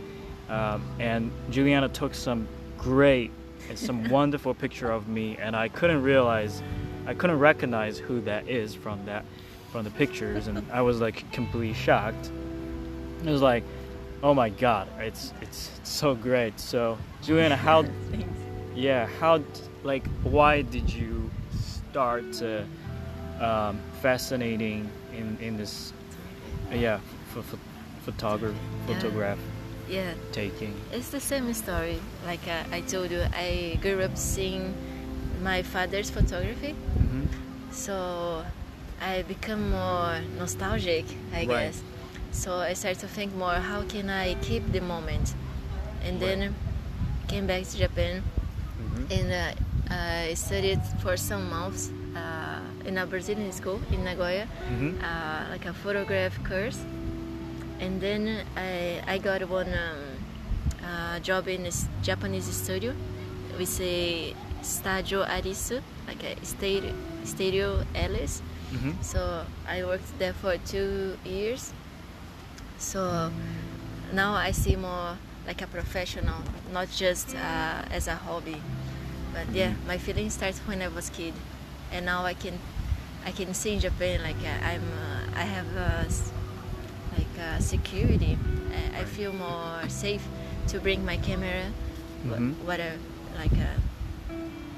Um, 0.49 0.83
and 0.99 1.31
Juliana 1.51 1.89
took 1.89 2.15
some 2.15 2.47
great 2.77 3.31
and 3.69 3.77
some 3.77 4.09
wonderful 4.09 4.53
picture 4.53 4.91
of 4.91 5.07
me, 5.07 5.37
and 5.37 5.55
I 5.55 5.67
couldn't 5.67 6.01
realize, 6.01 6.61
I 7.05 7.13
couldn't 7.13 7.39
recognize 7.39 7.97
who 7.97 8.21
that 8.21 8.47
is 8.47 8.73
from 8.73 9.05
that, 9.05 9.25
from 9.71 9.83
the 9.83 9.91
pictures, 9.91 10.47
and 10.47 10.65
I 10.71 10.81
was 10.81 10.99
like 10.99 11.31
completely 11.31 11.73
shocked. 11.73 12.31
It 13.23 13.29
was 13.29 13.41
like, 13.41 13.63
oh 14.23 14.33
my 14.33 14.49
god, 14.49 14.87
it's 14.99 15.33
it's, 15.41 15.71
it's 15.77 15.89
so 15.89 16.15
great. 16.15 16.59
So 16.59 16.97
Juliana, 17.21 17.55
how. 17.55 17.85
yeah, 18.79 19.07
how, 19.19 19.41
like, 19.83 20.07
why 20.23 20.61
did 20.61 20.89
you 20.91 21.29
start 21.51 22.23
uh, 22.41 22.63
um, 23.43 23.79
fascinating 24.01 24.89
in 25.13 25.37
in 25.41 25.57
this, 25.57 25.91
yeah, 26.71 26.99
ph- 27.33 27.45
ph- 27.45 27.61
photograph, 28.05 28.55
Yeah. 28.87 29.35
Yeah, 29.89 30.13
taking. 30.31 30.73
it's 30.93 31.09
the 31.09 31.19
same 31.19 31.51
story. 31.53 31.99
Like 32.25 32.47
uh, 32.47 32.63
I 32.77 32.81
told 32.81 33.09
you, 33.11 33.23
I 33.33 33.77
grew 33.81 34.01
up 34.03 34.15
seeing 34.17 34.73
my 35.41 35.63
father's 35.63 36.09
photography, 36.11 36.73
hmm 36.73 37.25
so 37.71 38.45
I 39.01 39.23
become 39.23 39.71
more 39.71 40.19
nostalgic, 40.37 41.05
I 41.33 41.45
Right. 41.45 41.47
guess. 41.47 41.83
So 42.31 42.59
I 42.59 42.73
started 42.75 42.99
to 43.01 43.07
think 43.07 43.33
more, 43.35 43.59
how 43.71 43.81
can 43.83 44.09
I 44.09 44.35
keep 44.41 44.71
the 44.71 44.81
moment? 44.81 45.33
And 46.05 46.19
then 46.19 46.55
came 47.27 47.47
back 47.47 47.63
to 47.71 47.77
Japan 47.77 48.23
hmm 48.79 49.05
and 49.11 49.31
uh, 49.31 49.93
I 49.93 50.33
studied 50.35 50.79
for 51.01 51.17
some 51.17 51.49
months 51.49 51.91
uh, 52.15 52.61
in 52.85 52.97
a 52.97 53.05
Brazilian 53.05 53.51
school 53.51 53.79
in 53.91 54.03
Nagoya, 54.03 54.45
hmm 54.69 54.91
uh, 55.01 55.45
like 55.51 55.65
a 55.65 55.73
photograph 55.73 56.37
course. 56.43 56.79
And 57.79 58.01
then 58.01 58.45
I, 58.57 59.01
I 59.07 59.17
got 59.19 59.47
one 59.49 59.71
um, 59.71 60.03
uh, 60.83 61.19
job 61.21 61.47
in 61.47 61.65
a 61.65 61.71
Japanese 62.03 62.45
studio. 62.45 62.93
We 63.57 63.65
say 63.65 64.35
Studio 64.61 65.23
Arisu, 65.25 65.81
like 66.07 66.21
a 66.23 66.35
state, 66.45 66.83
Studio 67.23 67.83
Alice. 67.95 68.41
hmm 68.71 68.91
So 69.01 69.45
I 69.67 69.83
worked 69.85 70.11
there 70.19 70.33
for 70.33 70.57
two 70.67 71.17
years. 71.25 71.73
So 72.77 73.31
now 74.13 74.33
I 74.35 74.51
see 74.51 74.75
more 74.75 75.15
like 75.47 75.61
a 75.61 75.67
professional, 75.67 76.41
not 76.71 76.89
just 76.91 77.35
uh, 77.35 77.83
as 77.91 78.07
a 78.07 78.15
hobby. 78.15 78.61
But 79.33 79.49
yeah, 79.53 79.73
my 79.87 79.97
feeling 79.97 80.29
starts 80.29 80.59
when 80.59 80.81
I 80.81 80.87
was 80.87 81.09
kid, 81.09 81.33
and 81.91 82.05
now 82.05 82.25
I 82.25 82.33
can, 82.33 82.57
I 83.25 83.31
can 83.31 83.53
see 83.53 83.73
in 83.73 83.79
Japan 83.79 84.21
like 84.23 84.37
uh, 84.43 84.65
I'm, 84.65 84.81
uh, 84.83 85.39
I 85.39 85.43
have 85.43 85.67
uh, 85.77 86.05
s- 86.05 86.31
like 87.17 87.39
uh, 87.39 87.59
security. 87.59 88.37
I, 88.95 89.01
I 89.01 89.03
feel 89.05 89.33
more 89.33 89.87
safe 89.87 90.25
to 90.67 90.79
bring 90.79 91.05
my 91.05 91.17
camera, 91.17 91.65
Mhm. 92.25 92.55
whatever, 92.65 92.97
like 93.37 93.53
uh, 93.53 94.33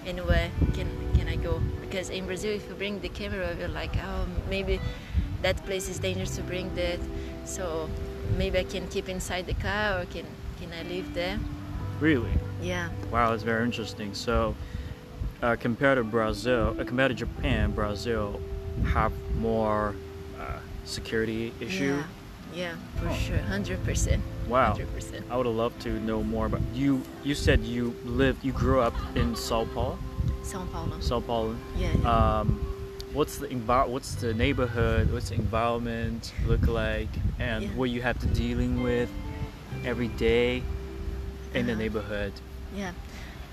anywhere 0.05 0.49
can 0.73 0.87
can 1.15 1.27
I 1.27 1.35
go? 1.35 1.61
Because 1.81 2.09
in 2.09 2.25
Brazil, 2.25 2.51
if 2.53 2.67
you 2.69 2.75
bring 2.75 2.99
the 3.01 3.09
camera, 3.09 3.55
you're 3.59 3.67
like, 3.69 3.95
oh, 3.97 4.25
maybe 4.49 4.79
that 5.41 5.57
place 5.65 5.89
is 5.89 5.99
dangerous 5.99 6.35
to 6.37 6.41
bring 6.43 6.73
that. 6.75 6.99
So 7.45 7.89
maybe 8.37 8.59
I 8.59 8.63
can 8.63 8.87
keep 8.87 9.09
inside 9.09 9.45
the 9.47 9.53
car, 9.55 10.01
or 10.01 10.05
can 10.05 10.25
can 10.61 10.71
I 10.73 10.83
leave 10.87 11.13
there? 11.13 11.39
Really? 11.99 12.31
Yeah, 12.61 12.89
Wow, 13.11 13.31
that's 13.31 13.43
very 13.43 13.63
interesting. 13.65 14.13
So, 14.13 14.55
uh, 15.41 15.55
compared 15.59 15.97
to 15.97 16.03
Brazil, 16.03 16.75
uh, 16.79 16.83
compared 16.83 17.09
to 17.09 17.15
Japan, 17.15 17.71
Brazil 17.71 18.39
have 18.85 19.11
more 19.35 19.95
uh, 20.39 20.59
security 20.85 21.53
issue. 21.59 22.03
yeah, 22.53 22.73
yeah, 22.73 22.75
for 22.99 23.09
Oh. 23.09 23.13
sure, 23.13 23.37
hundred 23.37 23.83
percent. 23.83 24.21
Wow. 24.47 24.71
hundred 24.73 24.93
percent. 24.93 25.25
I 25.31 25.37
would 25.37 25.47
love 25.47 25.77
to 25.79 25.89
know 26.01 26.21
more 26.23 26.45
about 26.45 26.61
you. 26.73 27.01
You 27.23 27.33
said 27.35 27.61
you 27.61 27.95
lived, 28.05 28.43
you 28.43 28.51
grew 28.51 28.79
up 28.81 28.93
in 29.15 29.35
Sao 29.35 29.65
Paulo. 29.73 29.97
São 30.43 30.69
Paulo. 30.71 30.99
Sao 30.99 31.19
Paulo. 31.21 31.55
Yeah. 31.77 31.89
yeah. 32.01 32.39
Um, 32.41 32.59
what's 33.13 33.37
the 33.37 33.47
envir- 33.47 33.87
What's 33.87 34.15
the 34.15 34.33
neighborhood? 34.33 35.11
What's 35.13 35.29
the 35.29 35.35
environment 35.35 36.33
look 36.45 36.67
like? 36.67 37.09
And 37.39 37.63
Yeah. 37.63 37.69
what 37.75 37.89
you 37.89 38.01
have 38.01 38.19
to 38.19 38.27
dealing 38.27 38.83
with 38.83 39.09
every 39.85 40.07
day 40.09 40.63
in 41.53 41.65
the 41.65 41.73
Uh-huh. 41.73 41.81
neighborhood. 41.81 42.33
Yeah. 42.75 42.91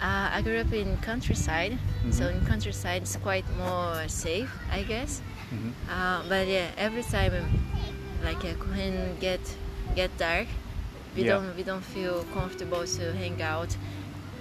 Uh, 0.00 0.30
I 0.36 0.42
grew 0.42 0.58
up 0.60 0.72
in 0.72 0.96
countryside, 0.98 1.76
so 2.10 2.24
Mhm. 2.24 2.34
in 2.40 2.46
countryside 2.46 3.02
it's 3.02 3.16
quite 3.16 3.44
more 3.56 4.06
safe, 4.08 4.50
I 4.70 4.82
guess. 4.84 5.20
hmm 5.50 5.70
Uh, 5.90 6.22
but 6.28 6.46
yeah, 6.46 6.68
every 6.76 7.02
time, 7.02 7.32
like 8.22 8.44
uh, 8.44 8.54
when 8.74 9.16
get 9.20 9.40
get 9.96 10.10
dark, 10.18 10.46
we 11.16 11.22
Yeah. 11.22 11.32
don't 11.34 11.56
we 11.56 11.62
don't 11.64 11.82
feel 11.84 12.24
comfortable 12.34 12.84
to 12.86 13.12
hang 13.16 13.40
out 13.42 13.74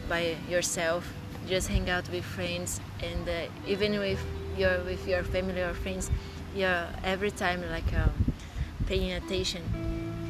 by 0.10 0.36
yourself. 0.50 1.04
Just 1.50 1.70
hang 1.70 1.90
out 1.90 2.10
with 2.12 2.26
friends, 2.26 2.82
and 3.02 3.24
uh, 3.28 3.48
even 3.74 3.98
with 4.00 4.20
your 4.60 4.84
with 4.84 5.08
your 5.08 5.24
family 5.24 5.62
or 5.64 5.74
friends, 5.74 6.12
you're 6.56 6.86
every 7.04 7.32
time 7.32 7.64
like 7.72 7.90
um, 7.96 8.12
paying 8.86 9.14
attention, 9.14 9.64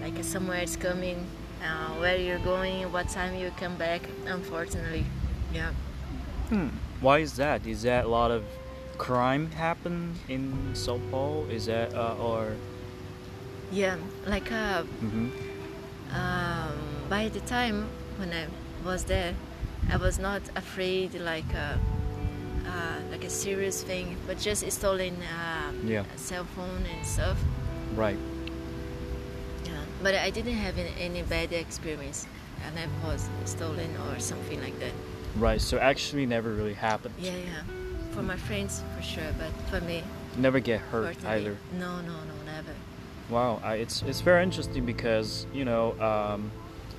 like 0.04 0.24
somewhere 0.24 0.62
is 0.64 0.78
coming, 0.78 1.26
uh, 1.64 1.94
where 2.00 2.18
you're 2.18 2.40
going, 2.40 2.92
what 2.92 3.10
time 3.10 3.36
you 3.36 3.52
come 3.58 3.76
back. 3.76 4.02
Unfortunately, 4.26 5.06
yeah. 5.54 5.72
Hmm. 6.50 6.70
Why 7.02 7.20
is 7.20 7.36
that? 7.38 7.66
Is 7.68 7.84
that 7.84 8.06
a 8.06 8.08
lot 8.08 8.32
of 8.32 8.44
crime 8.98 9.52
happen 9.52 10.16
in 10.28 10.74
Sao 10.74 11.00
Paulo? 11.12 11.46
Is 11.50 11.66
that 11.66 11.94
uh, 11.94 12.16
or? 12.20 12.56
Yeah, 13.72 13.98
like 14.26 14.52
uh, 14.52 14.84
hmm 14.84 15.30
um, 16.14 16.72
by 17.10 17.28
the 17.30 17.42
time 17.42 17.90
when 18.18 18.32
I 18.32 18.48
was 18.86 19.04
there, 19.04 19.34
I 19.92 19.98
was 19.98 20.20
not 20.20 20.42
afraid 20.56 21.14
like 21.16 21.52
a, 21.54 21.80
uh, 22.66 23.12
like 23.12 23.24
a 23.24 23.30
serious 23.30 23.84
thing, 23.84 24.16
but 24.26 24.40
just 24.40 24.70
stolen 24.72 25.16
uh, 25.22 25.72
Yeah. 25.84 26.04
a 26.14 26.18
cell 26.18 26.46
phone 26.56 26.86
and 26.86 27.06
stuff. 27.06 27.38
Right. 27.96 28.18
But 30.02 30.16
I 30.16 30.30
didn't 30.30 30.54
have 30.54 30.76
any, 30.78 31.22
bad 31.24 31.52
experience. 31.54 32.28
I 32.66 32.70
never 32.76 32.92
was 33.08 33.30
stolen 33.46 33.90
or 34.08 34.20
something 34.20 34.62
like 34.62 34.78
that. 34.80 34.92
Right. 35.36 35.62
So 35.62 35.78
actually, 35.78 36.26
never 36.26 36.52
really 36.54 36.74
happened. 36.74 37.16
Yeah, 37.20 37.32
yeah. 37.32 37.64
For 38.12 38.22
my 38.22 38.36
friends, 38.36 38.84
for 38.96 39.04
sure, 39.04 39.32
but 39.38 39.52
for 39.70 39.82
me, 39.86 40.04
Never 40.38 40.60
get 40.60 40.80
hurt 40.80 41.18
either. 41.26 41.58
no, 41.74 42.02
no, 42.02 42.14
no, 42.14 42.36
never. 42.46 42.74
Wow, 43.30 43.60
I, 43.64 43.76
it's 43.76 44.04
it's 44.04 44.22
very 44.22 44.44
interesting 44.44 44.86
because 44.86 45.46
you 45.54 45.66
know 45.66 46.00
um, 46.00 46.52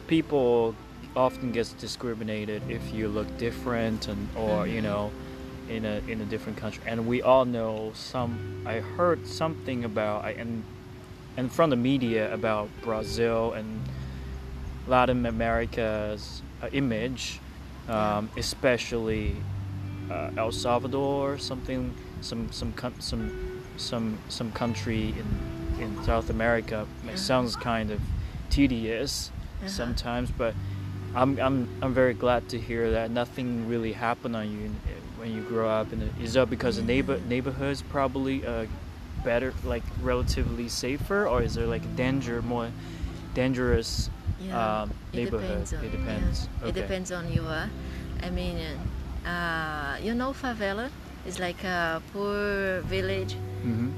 people 0.06 0.74
often 1.16 1.52
gets 1.52 1.72
discriminated 1.72 2.62
if 2.68 2.92
you 2.92 3.08
look 3.08 3.26
different 3.38 4.08
and 4.08 4.28
or 4.36 4.66
you 4.66 4.80
Mhm. 4.80 4.84
know 4.84 5.12
in 5.68 5.84
a 5.84 6.02
in 6.08 6.20
a 6.20 6.24
different 6.24 6.58
country, 6.58 6.82
and 6.86 7.06
we 7.06 7.22
all 7.22 7.44
know 7.44 7.92
some. 7.94 8.38
I 8.66 8.80
heard 8.80 9.26
something 9.26 9.84
about 9.84 10.24
I 10.24 10.32
and 10.32 10.62
and 11.38 11.52
from 11.52 11.70
the 11.70 11.76
media 11.76 12.34
about 12.34 12.68
Brazil 12.82 13.52
and 13.52 13.80
Latin 14.88 15.24
America's 15.24 16.42
uh, 16.60 16.68
image, 16.72 17.38
um, 17.88 18.28
especially 18.36 19.36
uh, 20.10 20.30
El 20.36 20.50
Salvador, 20.50 21.34
or 21.34 21.38
something, 21.38 21.94
some 22.22 22.50
some 22.50 22.74
some 22.98 23.30
some 23.76 24.18
some 24.28 24.50
country 24.52 25.14
in 25.20 25.28
in 25.82 26.04
South 26.04 26.28
America. 26.28 26.86
It 27.08 27.18
sounds 27.18 27.54
kind 27.56 27.90
of 27.92 28.00
tedious 28.50 29.30
Uh-huh. 29.58 29.68
sometimes, 29.68 30.30
but 30.30 30.54
I'm 31.14 31.38
I'm 31.38 31.68
I'm 31.82 31.94
very 31.94 32.14
glad 32.14 32.48
to 32.48 32.58
hear 32.58 32.90
that 32.90 33.10
nothing 33.10 33.68
really 33.68 33.92
happened 33.92 34.34
on 34.36 34.46
you 34.50 34.70
when 35.18 35.30
you 35.34 35.42
grow 35.42 35.68
up. 35.80 35.92
And 35.92 36.00
is 36.22 36.32
that 36.34 36.48
because 36.50 36.76
the 36.76 36.86
neighbor 36.92 37.18
neighborhoods 37.28 37.82
probably 37.82 38.46
uh, 38.46 38.66
better, 39.24 39.52
like 39.64 39.82
relatively 40.02 40.68
safer, 40.68 41.26
or 41.28 41.42
is 41.42 41.54
there 41.54 41.66
like 41.66 41.82
danger 41.96 42.42
more 42.42 42.70
dangerous? 43.34 44.10
Yeah, 44.40 44.82
um, 44.82 44.90
it 45.12 45.16
neighborhood. 45.16 45.48
depends. 45.66 45.72
On, 45.74 45.84
It 45.84 45.90
depends. 45.92 46.48
yeah, 46.62 46.68
It 46.68 46.74
depends 46.74 47.12
on 47.12 47.32
you. 47.32 47.42
Uh, 47.42 47.66
I 48.22 48.30
mean, 48.30 48.56
uh, 49.26 49.96
you 50.02 50.14
know, 50.14 50.32
favela 50.32 50.90
is 51.26 51.38
like 51.38 51.62
a 51.64 52.00
poor 52.12 52.80
village 52.82 53.34
hmm 53.62 53.90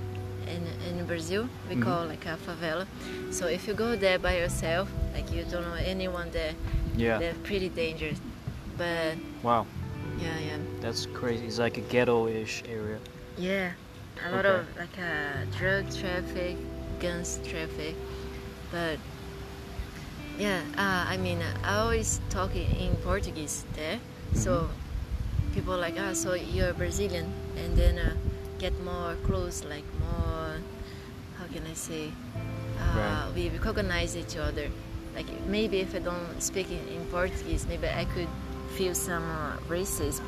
in 0.48 0.62
in 0.88 1.04
Brazil. 1.06 1.48
We 1.68 1.76
Mhm. 1.76 1.82
call 1.84 2.06
like 2.06 2.24
a 2.26 2.36
favela. 2.46 2.86
So 3.30 3.46
if 3.46 3.68
you 3.68 3.74
go 3.74 3.94
there 3.96 4.18
by 4.18 4.38
yourself, 4.38 4.88
like 5.14 5.30
you 5.32 5.44
don't 5.44 5.62
know 5.62 5.74
anyone 5.94 6.30
there, 6.32 6.54
Yeah. 6.96 7.18
they're 7.18 7.38
pretty 7.44 7.68
dangerous. 7.68 8.18
But 8.78 9.16
Wow. 9.42 9.66
yeah, 10.18 10.38
yeah, 10.40 10.58
That's 10.80 11.06
crazy. 11.12 11.44
It's 11.46 11.58
like 11.58 11.76
a 11.76 11.84
ghetto-ish 11.92 12.64
area. 12.66 12.98
yeah, 13.38 13.72
a 14.26 14.30
lot 14.30 14.44
Okay. 14.44 14.46
of 14.46 14.66
like 14.76 14.98
uh, 14.98 15.44
drug 15.58 15.84
traffic, 15.94 16.56
guns 17.00 17.40
traffic, 17.44 17.94
but. 18.70 18.98
Yeah, 20.38 20.62
uh, 20.78 21.04
I 21.08 21.16
mean, 21.18 21.38
I 21.64 21.76
always 21.78 22.20
talk 22.30 22.54
in, 22.56 22.96
Portuguese 23.04 23.64
there, 23.74 24.00
so 24.32 24.68
Mm-hmm. 24.68 24.72
people 25.52 25.76
like, 25.76 25.94
ah, 25.98 26.12
so 26.14 26.34
you're 26.34 26.72
Brazilian, 26.72 27.32
and 27.56 27.76
then 27.76 27.98
uh, 27.98 28.14
get 28.58 28.72
more 28.82 29.16
close, 29.24 29.64
like 29.64 29.84
more, 30.00 30.56
how 31.38 31.46
can 31.52 31.66
I 31.66 31.74
say, 31.74 32.12
uh, 32.80 33.30
Right. 33.30 33.34
we 33.34 33.48
recognize 33.50 34.16
each 34.16 34.36
other. 34.36 34.68
Like 35.14 35.26
maybe 35.46 35.80
if 35.80 35.94
I 35.94 35.98
don't 35.98 36.40
speak 36.40 36.70
in, 36.70 36.86
in 36.88 37.04
Portuguese, 37.06 37.66
maybe 37.68 37.88
I 37.88 38.04
could 38.06 38.28
feel 38.76 38.94
some 38.94 39.24
uh, 39.30 39.56
racism. 39.68 40.24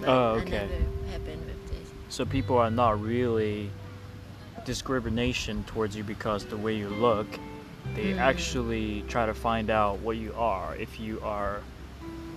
But 0.00 0.10
Oh, 0.10 0.34
okay. 0.42 0.68
never 0.68 0.78
happened. 1.10 1.43
So 2.08 2.24
people 2.24 2.58
are 2.58 2.70
not 2.70 3.00
really 3.00 3.70
discrimination 4.64 5.64
towards 5.64 5.96
you 5.96 6.04
because 6.04 6.44
the 6.46 6.56
way 6.56 6.76
you 6.76 6.88
look. 6.88 7.26
They 7.94 8.14
Mm. 8.14 8.18
actually 8.18 9.04
try 9.08 9.26
to 9.26 9.34
find 9.34 9.70
out 9.70 10.00
what 10.00 10.16
you 10.16 10.32
are. 10.34 10.74
If 10.76 10.98
you 10.98 11.20
are 11.22 11.60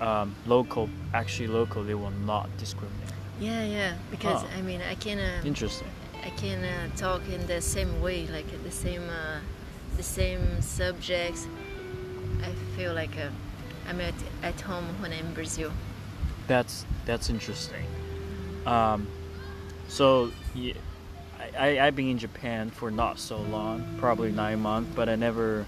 um, 0.01 0.35
local, 0.45 0.89
actually 1.13 1.47
local, 1.47 1.83
they 1.83 1.95
will 1.95 2.11
not 2.25 2.49
discriminate. 2.57 3.13
Yeah, 3.39 3.63
yeah, 3.63 3.93
because 4.11 4.41
Huh. 4.41 4.57
I 4.57 4.61
mean, 4.61 4.81
I 4.81 4.95
can. 4.95 5.19
Uh, 5.19 5.41
Interesting. 5.43 5.87
I 6.23 6.29
can 6.31 6.63
uh, 6.63 6.89
talk 6.95 7.21
in 7.29 7.47
the 7.47 7.61
same 7.61 8.01
way, 8.01 8.27
like 8.27 8.45
the 8.63 8.71
same, 8.71 9.03
uh, 9.09 9.39
the 9.95 10.03
same 10.03 10.61
subjects. 10.61 11.47
I 12.43 12.51
feel 12.75 12.93
like 12.93 13.15
uh, 13.17 13.29
I'm 13.89 14.01
at, 14.01 14.13
at 14.43 14.59
home 14.61 14.85
when 15.01 15.11
I'm 15.13 15.27
in 15.27 15.33
Brazil. 15.33 15.71
That's 16.47 16.85
that's 17.05 17.29
interesting. 17.29 17.85
Um, 18.65 19.07
so 19.87 20.31
yeah, 20.55 20.73
I, 21.39 21.77
I 21.77 21.87
I've 21.87 21.95
been 21.95 22.09
in 22.09 22.17
Japan 22.17 22.69
for 22.69 22.91
not 22.91 23.19
so 23.19 23.37
long, 23.37 23.83
probably 23.97 24.31
nine 24.31 24.59
months, 24.59 24.91
but 24.95 25.09
I 25.09 25.15
never, 25.15 25.65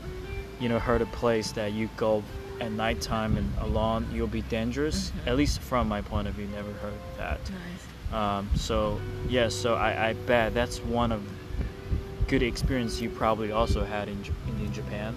you 0.60 0.70
know, 0.70 0.80
heard 0.80 1.02
a 1.02 1.06
place 1.08 1.52
that 1.54 1.74
you 1.74 1.90
go 1.98 2.24
at 2.60 2.72
nighttime 2.72 3.38
and 3.38 3.52
alone 3.60 4.08
you'll 4.14 4.28
be 4.28 4.42
dangerous. 4.44 5.12
Mhm. 5.12 5.28
At 5.28 5.38
least 5.38 5.62
from 5.62 5.88
my 5.88 6.02
point 6.02 6.28
of 6.28 6.36
view, 6.36 6.48
never 6.48 6.72
heard 6.74 6.94
that. 7.18 7.40
Nice. 7.50 8.14
Um, 8.14 8.50
so 8.56 9.00
yeah, 9.30 9.50
so 9.50 9.76
I, 9.76 10.10
I 10.10 10.14
bet 10.14 10.54
that's 10.54 10.80
one 10.80 11.12
of 11.12 11.22
good 12.28 12.44
experience 12.44 13.02
you 13.02 13.10
probably 13.10 13.52
also 13.52 13.84
had 13.84 14.08
in 14.08 14.22
in, 14.48 14.66
in 14.66 14.74
Japan. 14.74 15.16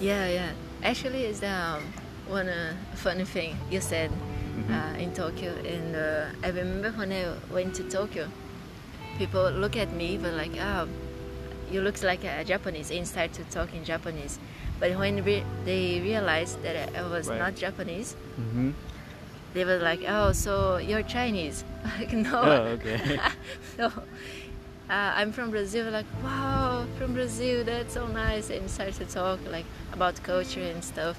Yeah, 0.00 0.28
yeah. 0.28 0.50
Actually, 0.82 1.24
it's 1.24 1.42
um, 1.42 1.82
one 2.28 2.48
uh, 2.48 2.74
funny 2.94 3.24
thing 3.24 3.56
you 3.70 3.80
said 3.80 4.12
Mhm. 4.58 4.70
uh, 4.96 4.98
in 5.02 5.12
Tokyo, 5.12 5.52
and 5.64 5.94
uh, 5.96 6.46
I 6.46 6.48
remember 6.50 6.90
when 6.92 7.12
I 7.12 7.24
went 7.52 7.74
to 7.76 7.84
Tokyo, 7.84 8.28
people 9.18 9.50
look 9.50 9.76
at 9.76 9.92
me, 9.92 10.16
but 10.18 10.32
like, 10.34 10.52
oh, 10.60 10.88
you 11.70 11.80
look 11.82 12.02
like 12.02 12.24
a 12.24 12.44
Japanese, 12.44 12.90
and 12.90 13.06
start 13.06 13.32
to 13.34 13.44
talk 13.44 13.74
in 13.74 13.84
Japanese. 13.84 14.38
But 14.80 14.96
when 14.98 15.22
re- 15.24 15.44
they 15.64 16.00
realized 16.00 16.62
that 16.62 16.76
I 16.96 17.02
was 17.08 17.28
Right. 17.28 17.38
not 17.38 17.56
Japanese, 17.56 18.14
Mm-hmm. 18.40 18.70
they 19.54 19.64
were 19.64 19.78
like, 19.78 20.02
"Oh, 20.06 20.32
so 20.32 20.76
you're 20.78 21.02
Chinese?" 21.02 21.64
Like, 21.98 22.12
no. 22.12 22.40
Oh, 22.40 22.76
okay. 22.78 23.18
so 23.76 23.86
uh, 23.86 25.12
I'm 25.18 25.32
from 25.32 25.50
Brazil. 25.50 25.90
Like, 25.90 26.06
wow, 26.22 26.86
from 26.98 27.12
Brazil, 27.14 27.64
that's 27.64 27.94
so 27.94 28.06
nice. 28.06 28.50
And 28.50 28.70
start 28.70 28.94
to 28.94 29.04
talk 29.04 29.38
like 29.50 29.66
about 29.92 30.22
culture 30.22 30.62
and 30.62 30.82
stuff. 30.82 31.16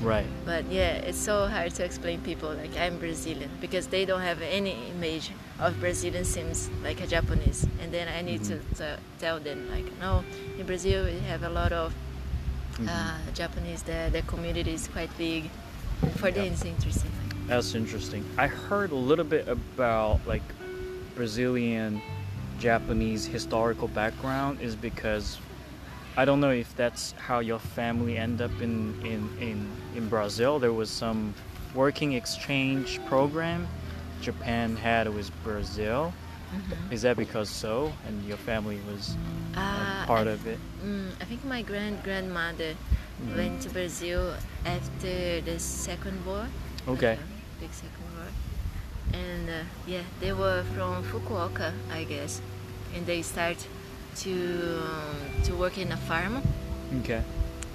Right. 0.00 0.26
But 0.44 0.64
yeah, 0.70 0.92
it's 1.08 1.18
so 1.18 1.46
hard 1.46 1.74
to 1.74 1.84
explain 1.84 2.20
people 2.20 2.52
like 2.54 2.76
I'm 2.76 2.98
Brazilian 2.98 3.50
because 3.60 3.86
they 3.88 4.04
don't 4.04 4.20
have 4.22 4.40
any 4.42 4.76
image 4.94 5.30
of 5.60 5.78
Brazilian 5.80 6.24
seems 6.24 6.70
like 6.82 7.00
a 7.00 7.06
Japanese. 7.06 7.66
And 7.82 7.92
then 7.92 8.08
I 8.08 8.22
need 8.22 8.40
Mhm. 8.42 8.48
to, 8.48 8.74
to 8.76 8.98
tell 9.18 9.38
them 9.40 9.68
like, 9.70 9.86
no, 10.00 10.24
in 10.58 10.66
Brazil 10.66 11.04
we 11.04 11.18
have 11.28 11.42
a 11.42 11.50
lot 11.50 11.72
of 11.72 11.92
Mhm. 12.78 12.88
uh, 12.88 13.18
Japanese 13.34 13.82
there. 13.82 14.08
The 14.10 14.22
community 14.22 14.72
is 14.72 14.88
quite 14.88 15.10
big. 15.18 15.50
For 16.18 16.30
them, 16.30 16.44
Yeah. 16.46 16.52
it's 16.52 16.64
interesting. 16.64 17.10
That's 17.48 17.74
interesting. 17.74 18.24
I 18.38 18.46
heard 18.46 18.92
a 18.92 18.94
little 19.10 19.24
bit 19.24 19.48
about 19.48 20.20
like 20.26 20.42
Brazilian 21.16 22.00
Japanese 22.60 23.26
historical 23.26 23.88
background 23.88 24.60
is 24.60 24.76
because 24.76 25.38
I 26.18 26.24
don't 26.24 26.40
know 26.40 26.50
if 26.50 26.74
that's 26.74 27.12
how 27.12 27.38
your 27.38 27.60
family 27.60 28.16
end 28.18 28.42
up 28.42 28.50
in, 28.60 28.92
in, 29.06 29.30
in, 29.40 29.70
in 29.94 30.08
Brazil. 30.08 30.58
There 30.58 30.72
was 30.72 30.90
some 30.90 31.32
working 31.76 32.14
exchange 32.14 32.98
program 33.06 33.68
Japan 34.20 34.74
had 34.74 35.08
with 35.14 35.30
Brazil. 35.44 36.12
Mhm. 36.52 36.92
Is 36.92 37.02
that 37.02 37.16
because 37.16 37.48
so? 37.48 37.92
And 38.04 38.24
your 38.24 38.36
family 38.38 38.80
was 38.90 39.14
uh, 39.54 40.06
part 40.06 40.26
I, 40.26 40.32
of 40.32 40.44
it? 40.44 40.58
mm, 40.84 41.10
I 41.20 41.24
think 41.24 41.44
my 41.44 41.62
grand 41.62 42.02
grandmother 42.02 42.74
Mhm. 43.22 43.36
went 43.36 43.62
to 43.62 43.68
Brazil 43.70 44.34
after 44.66 45.40
the 45.40 45.56
second 45.60 46.26
war. 46.26 46.46
Okay. 46.88 47.10
like, 47.14 47.18
uh, 47.20 47.60
big 47.60 47.72
second 47.72 48.06
war. 48.16 48.26
And 49.22 49.48
uh, 49.48 49.62
yeah, 49.86 50.02
they 50.18 50.32
were 50.32 50.64
from 50.74 51.04
Fukuoka, 51.04 51.70
I 51.92 52.02
guess, 52.04 52.40
and 52.92 53.06
they 53.06 53.22
start 53.22 53.58
to 54.24 54.80
um, 54.82 55.42
to 55.44 55.54
work 55.54 55.78
in 55.78 55.92
a 55.92 55.96
farm 55.96 56.42
Okay. 57.00 57.22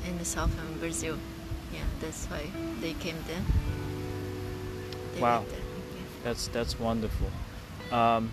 in 0.07 0.17
the 0.17 0.25
south 0.25 0.51
of 0.59 0.79
Brazil. 0.79 1.17
Yeah, 1.71 1.79
that's 2.01 2.25
why 2.27 2.43
they 2.81 2.93
came 2.93 3.15
there. 3.27 3.41
They 5.15 5.21
Wow. 5.21 5.45
there. 5.49 5.59
Yeah. 5.59 6.05
That's 6.23 6.47
that's 6.47 6.79
wonderful. 6.79 7.27
Um, 7.91 8.31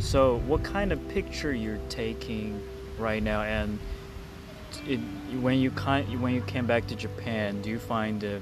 so, 0.00 0.38
what 0.46 0.62
kind 0.62 0.92
of 0.92 1.08
picture 1.08 1.52
you're 1.52 1.80
taking 1.88 2.60
right 2.98 3.22
now, 3.22 3.42
and 3.42 3.78
it, 4.86 4.98
when 5.40 5.58
you 5.58 5.70
when 5.70 6.34
you 6.34 6.42
came 6.42 6.66
back 6.66 6.86
to 6.88 6.94
Japan, 6.96 7.62
do 7.62 7.70
you 7.70 7.78
find 7.78 8.20
that 8.20 8.40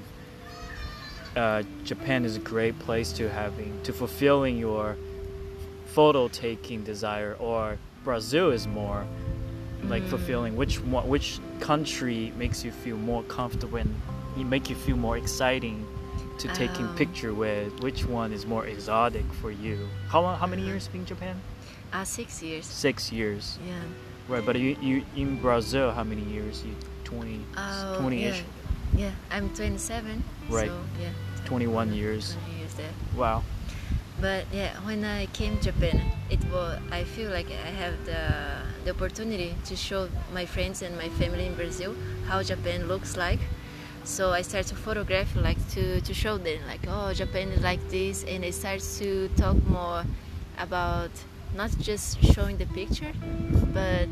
uh, 1.36 1.62
Japan 1.84 2.24
is 2.24 2.36
a 2.36 2.40
great 2.40 2.78
place 2.78 3.12
to 3.12 3.28
having 3.28 3.80
to 3.82 3.92
fulfilling 3.92 4.56
your 4.58 4.96
photo 5.86 6.28
taking 6.28 6.82
desire, 6.84 7.34
or 7.38 7.78
Brazil 8.08 8.50
is 8.50 8.66
more 8.66 9.04
like 9.84 10.04
fulfilling? 10.04 10.56
Which 10.56 10.80
one, 10.80 11.08
which 11.08 11.38
country 11.60 12.32
makes 12.36 12.64
you 12.64 12.70
feel 12.70 12.96
more 12.96 13.22
comfortable 13.24 13.78
and 13.78 13.94
make 14.50 14.68
you 14.70 14.76
feel 14.76 14.96
more 14.96 15.16
exciting 15.16 15.86
to 16.38 16.48
taking 16.48 16.86
Um, 16.86 16.94
picture 16.94 17.32
with? 17.34 17.80
Which 17.80 18.04
one 18.04 18.32
is 18.32 18.46
more 18.46 18.66
exotic 18.66 19.24
for 19.40 19.50
you? 19.50 19.88
How 20.08 20.20
long? 20.22 20.38
How 20.38 20.46
many 20.46 20.62
Uh-huh. 20.62 20.72
years 20.72 20.88
being 20.88 21.04
Japan? 21.06 21.40
Uh, 21.92 22.04
six 22.04 22.42
years. 22.42 22.66
Six 22.66 23.10
years. 23.12 23.58
Yeah. 23.66 23.74
Right, 24.28 24.44
but 24.44 24.56
you, 24.58 24.76
you 24.80 25.04
in 25.16 25.40
Brazil, 25.40 25.92
how 25.92 26.02
many 26.04 26.22
years? 26.22 26.62
You 26.64 26.74
20, 27.04 27.40
Oh, 27.56 27.96
20-ish, 28.00 28.42
yeah. 28.96 29.04
Yeah, 29.04 29.10
I'm 29.30 29.50
27. 29.50 30.22
Right. 30.48 30.68
So 30.68 30.80
yeah, 31.00 31.10
21 31.44 31.92
years. 31.92 32.36
20 32.46 32.58
years 32.58 32.74
there. 32.74 32.90
Wow. 33.16 33.42
But 34.24 34.46
yeah, 34.52 34.72
when 34.86 35.04
I 35.04 35.26
came 35.26 35.58
to 35.58 35.64
Japan, 35.70 36.00
it 36.30 36.42
was 36.50 36.80
I 36.90 37.04
feel 37.04 37.30
like 37.30 37.48
I 37.50 37.72
have 37.82 37.94
the 38.06 38.22
the 38.84 38.90
opportunity 38.96 39.54
to 39.68 39.76
show 39.76 40.08
my 40.32 40.46
friends 40.46 40.80
and 40.80 40.96
my 40.96 41.10
family 41.20 41.44
in 41.44 41.54
Brazil 41.54 41.92
how 42.28 42.42
Japan 42.42 42.88
looks 42.88 43.18
like. 43.18 43.40
So 44.04 44.32
I 44.32 44.40
start 44.40 44.64
to 44.72 44.76
photograph 44.76 45.28
like 45.36 45.60
to, 45.74 46.00
to 46.00 46.14
show 46.14 46.38
them 46.38 46.60
like 46.66 46.80
oh 46.88 47.12
Japan 47.12 47.48
is 47.48 47.62
like 47.62 47.82
this 47.90 48.24
and 48.24 48.44
I 48.44 48.50
start 48.50 48.80
to 49.00 49.28
talk 49.36 49.58
more 49.66 50.04
about 50.58 51.10
not 51.54 51.70
just 51.78 52.22
showing 52.32 52.56
the 52.56 52.66
picture 52.80 53.12
but 53.76 54.08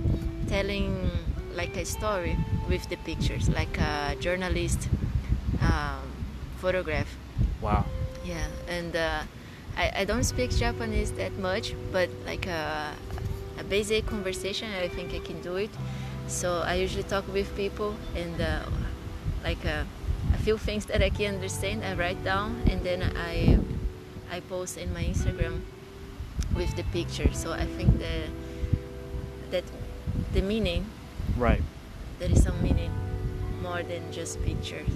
telling 0.49 1.11
like 1.55 1.75
a 1.77 1.85
story 1.87 2.37
with 2.69 2.87
the 2.91 2.97
pictures 3.09 3.49
like 3.49 3.79
a 3.79 4.15
journalist 4.21 4.89
um, 5.63 6.05
photograph 6.59 7.09
Wow. 7.63 7.85
yeah, 8.25 8.47
and 8.69 8.97
uh, 8.97 9.23
I, 9.77 9.93
I 10.01 10.05
don't 10.05 10.25
speak 10.25 10.51
Japanese 10.51 11.13
that 11.13 11.37
much, 11.39 11.75
but 11.93 12.09
like 12.27 12.47
a, 12.47 12.93
a 13.59 13.65
basic 13.65 14.07
conversation, 14.07 14.69
I 14.73 14.89
think 14.89 15.15
I 15.15 15.19
can 15.21 15.41
do 15.43 15.57
it. 15.57 15.71
So 16.29 16.63
I 16.67 16.75
usually 16.75 17.05
talk 17.05 17.25
with 17.33 17.55
people 17.57 17.97
and 18.15 18.41
uh, 18.41 18.61
like 19.45 19.65
a, 19.65 19.87
a 20.35 20.39
few 20.39 20.59
things 20.59 20.87
that 20.87 21.03
I 21.03 21.11
can 21.11 21.35
understand, 21.35 21.85
I 21.85 21.95
write 21.95 22.23
down 22.25 22.63
and 22.71 22.83
then 22.83 23.03
I 23.17 23.59
I 24.31 24.41
post 24.41 24.79
in 24.79 24.93
my 24.95 25.05
Instagram 25.05 25.61
with 26.57 26.75
the 26.77 26.85
picture. 26.85 27.31
So 27.35 27.53
I 27.53 27.67
think 27.67 27.99
the 27.99 28.29
that 29.51 29.65
the 30.33 30.41
meaning 30.43 30.87
Right. 31.37 31.63
there 32.19 32.31
is 32.31 32.43
some 32.43 32.63
meaning 32.63 32.91
more 33.63 33.83
than 33.83 34.11
just 34.13 34.43
pictures. 34.45 34.89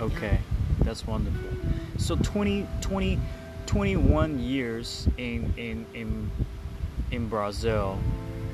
Okay. 0.00 0.38
That's 0.80 1.06
wonderful. 1.06 1.50
So 1.98 2.16
20, 2.16 2.66
20, 2.80 3.18
21 3.72 4.38
years 4.38 5.08
in 5.16 5.50
in 5.56 5.86
in 5.94 6.30
in 7.10 7.26
Brazil. 7.26 7.96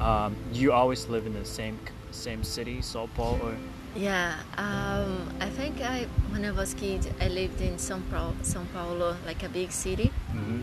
Um, 0.00 0.36
you 0.52 0.72
always 0.72 1.08
live 1.08 1.26
in 1.26 1.34
the 1.34 1.44
same 1.44 1.76
same 2.12 2.44
city, 2.44 2.80
Sao 2.82 3.08
Paulo. 3.16 3.50
Or? 3.50 3.54
Yeah, 3.96 4.38
um, 4.56 5.26
I 5.40 5.48
think 5.50 5.80
I 5.80 6.06
when 6.30 6.44
I 6.44 6.52
was 6.52 6.72
kid 6.72 7.02
I 7.20 7.26
lived 7.26 7.60
in 7.60 7.78
São 7.78 8.00
Paulo, 8.12 8.32
São 8.44 8.62
Paulo, 8.72 9.16
like 9.26 9.42
a 9.42 9.48
big 9.48 9.72
city, 9.72 10.12
hmm 10.30 10.62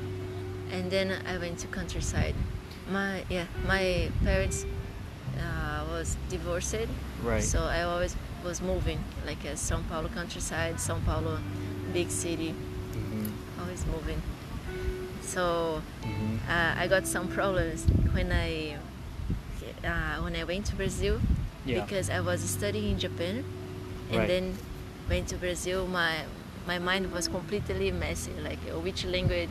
and 0.71 0.89
then 0.89 1.11
I 1.27 1.37
went 1.37 1.59
to 1.59 1.67
countryside. 1.67 2.35
My 2.89 3.25
yeah, 3.29 3.47
my 3.67 4.09
parents 4.23 4.65
uh, 5.35 5.83
was 5.91 6.15
divorced, 6.29 6.87
Right. 7.21 7.43
so 7.43 7.59
I 7.59 7.81
always 7.83 8.15
was 8.45 8.61
moving 8.61 9.03
like 9.25 9.43
a 9.43 9.57
São 9.57 9.83
Paulo 9.89 10.07
countryside, 10.07 10.75
São 10.79 11.03
Paulo 11.03 11.39
big 11.91 12.09
city, 12.09 12.55
hmm 12.93 13.27
always 13.59 13.85
moving. 13.87 14.21
So 15.35 15.81
hmm 16.03 16.37
uh, 16.47 16.73
I 16.77 16.87
got 16.87 17.05
some 17.07 17.27
problems 17.27 17.83
when 18.15 18.31
I 18.31 18.77
uh, 19.83 20.21
when 20.23 20.33
I 20.35 20.43
went 20.45 20.65
to 20.71 20.75
Brazil 20.75 21.19
Yeah. 21.65 21.81
because 21.83 22.09
I 22.09 22.19
was 22.21 22.39
studying 22.41 22.91
in 22.95 22.99
Japan 22.99 23.43
and 24.11 24.17
Right. 24.19 24.27
then 24.31 24.45
went 25.09 25.27
to 25.33 25.35
Brazil. 25.35 25.87
My 25.87 26.23
my 26.67 26.79
mind 26.79 27.11
was 27.11 27.27
completely 27.27 27.91
messy, 27.91 28.31
like 28.47 28.61
uh, 28.71 28.79
which 28.79 29.03
language 29.05 29.49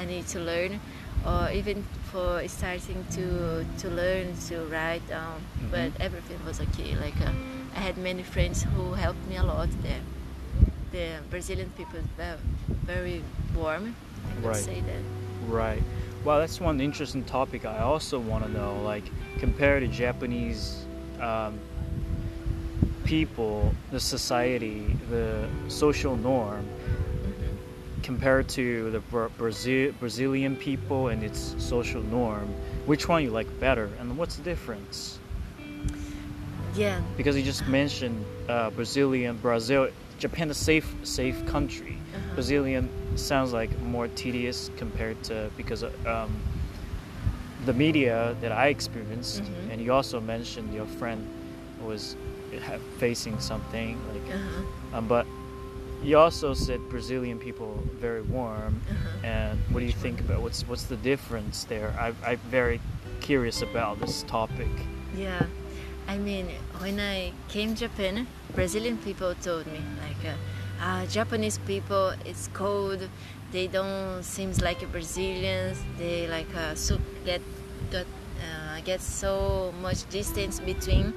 I 0.00 0.04
need 0.06 0.26
to 0.34 0.38
learn, 0.40 0.80
or 1.26 1.50
even 1.52 1.84
for 2.10 2.40
starting 2.48 3.04
to 3.18 3.24
to 3.82 3.86
learn 4.00 4.32
to 4.48 4.54
write 4.72 5.04
down. 5.12 5.42
Mhm. 5.60 5.70
But 5.74 5.90
everything 6.00 6.38
was 6.48 6.56
okay. 6.70 6.94
Like 7.04 7.18
uh, 7.20 7.34
I 7.76 7.80
had 7.84 7.96
many 7.98 8.22
friends 8.22 8.64
who 8.72 8.94
helped 8.94 9.20
me 9.28 9.36
a 9.36 9.44
lot 9.44 9.68
there. 9.84 10.00
The 10.96 11.20
Brazilian 11.30 11.68
people 11.76 12.00
were 12.16 12.38
very 12.86 13.20
warm. 13.54 13.92
I 14.42 14.46
Right. 14.46 14.56
say 14.56 14.80
that. 14.82 15.50
Right. 15.50 15.82
Well, 16.24 16.38
that's 16.38 16.60
one 16.60 16.80
interesting 16.80 17.24
topic 17.24 17.64
I 17.64 17.78
also 17.80 18.18
want 18.18 18.44
to 18.44 18.50
know. 18.50 18.80
Like, 18.82 19.04
compared 19.38 19.82
to 19.82 19.88
Japanese 19.88 20.84
um, 21.20 21.58
people, 23.04 23.74
the 23.90 23.98
society, 24.00 24.96
the 25.10 25.48
social 25.68 26.16
norm, 26.16 26.64
Mhm. 27.24 28.02
compared 28.04 28.48
to 28.50 28.90
the 28.90 29.00
Brazil 29.38 29.92
Brazilian 29.98 30.56
people 30.56 31.08
and 31.08 31.22
its 31.22 31.54
social 31.58 32.02
norm, 32.02 32.48
which 32.86 33.08
one 33.08 33.22
you 33.22 33.30
like 33.30 33.48
better, 33.60 33.88
and 34.00 34.16
what's 34.16 34.36
the 34.36 34.42
difference? 34.42 35.18
Yeah. 36.74 37.00
Because 37.16 37.36
you 37.36 37.42
just 37.42 37.66
mentioned 37.66 38.24
uh, 38.48 38.70
Brazilian, 38.70 39.36
Brazil, 39.38 39.88
Japan, 40.18 40.50
a 40.50 40.54
safe 40.54 40.88
safe 41.02 41.44
country. 41.46 41.97
Brazilian 42.38 42.88
sounds 43.16 43.52
like 43.52 43.68
more 43.80 44.06
tedious 44.14 44.70
compared 44.76 45.20
to 45.24 45.50
because 45.56 45.82
um, 45.82 46.30
the 47.66 47.72
media 47.72 48.36
that 48.40 48.52
I 48.52 48.68
experienced, 48.68 49.42
Mhm. 49.42 49.72
and 49.72 49.82
you 49.82 49.92
also 49.92 50.20
mentioned 50.20 50.72
your 50.72 50.86
friend 50.86 51.20
was 51.84 52.14
facing 52.98 53.40
something 53.40 53.98
like, 54.12 54.26
Uh-huh. 54.30 54.96
um, 54.98 55.08
but 55.08 55.26
you 56.04 56.16
also 56.16 56.54
said 56.54 56.78
Brazilian 56.88 57.40
people 57.40 57.72
very 58.00 58.22
warm. 58.22 58.74
Uh-huh. 58.88 59.26
And 59.26 59.58
what 59.72 59.80
do 59.80 59.86
you 59.86 59.98
think 60.06 60.20
about 60.20 60.38
what's 60.40 60.62
what's 60.68 60.86
the 60.94 61.00
difference 61.10 61.66
there? 61.66 61.90
I, 61.98 62.08
I'm 62.24 62.40
very 62.52 62.78
curious 63.20 63.62
about 63.62 63.98
this 63.98 64.22
topic. 64.28 64.70
Yeah, 65.16 65.42
I 66.06 66.16
mean, 66.18 66.46
when 66.78 67.00
I 67.00 67.32
came 67.48 67.74
to 67.74 67.80
Japan, 67.88 68.28
Brazilian 68.54 68.96
people 68.98 69.34
told 69.42 69.66
me 69.66 69.82
like, 70.06 70.22
uh, 70.32 70.38
uh, 70.80 71.06
Japanese 71.06 71.58
people, 71.58 72.12
it's 72.24 72.48
cold. 72.52 73.08
They 73.52 73.66
don't 73.66 74.22
seems 74.22 74.60
like 74.60 74.80
Brazilians. 74.92 75.78
They 75.98 76.26
like 76.28 76.52
uh, 76.54 76.74
so 76.74 76.98
get 77.24 77.40
got 77.90 78.06
uh, 78.40 78.80
get 78.84 79.00
so 79.00 79.72
much 79.80 80.08
distance 80.10 80.60
between. 80.60 81.12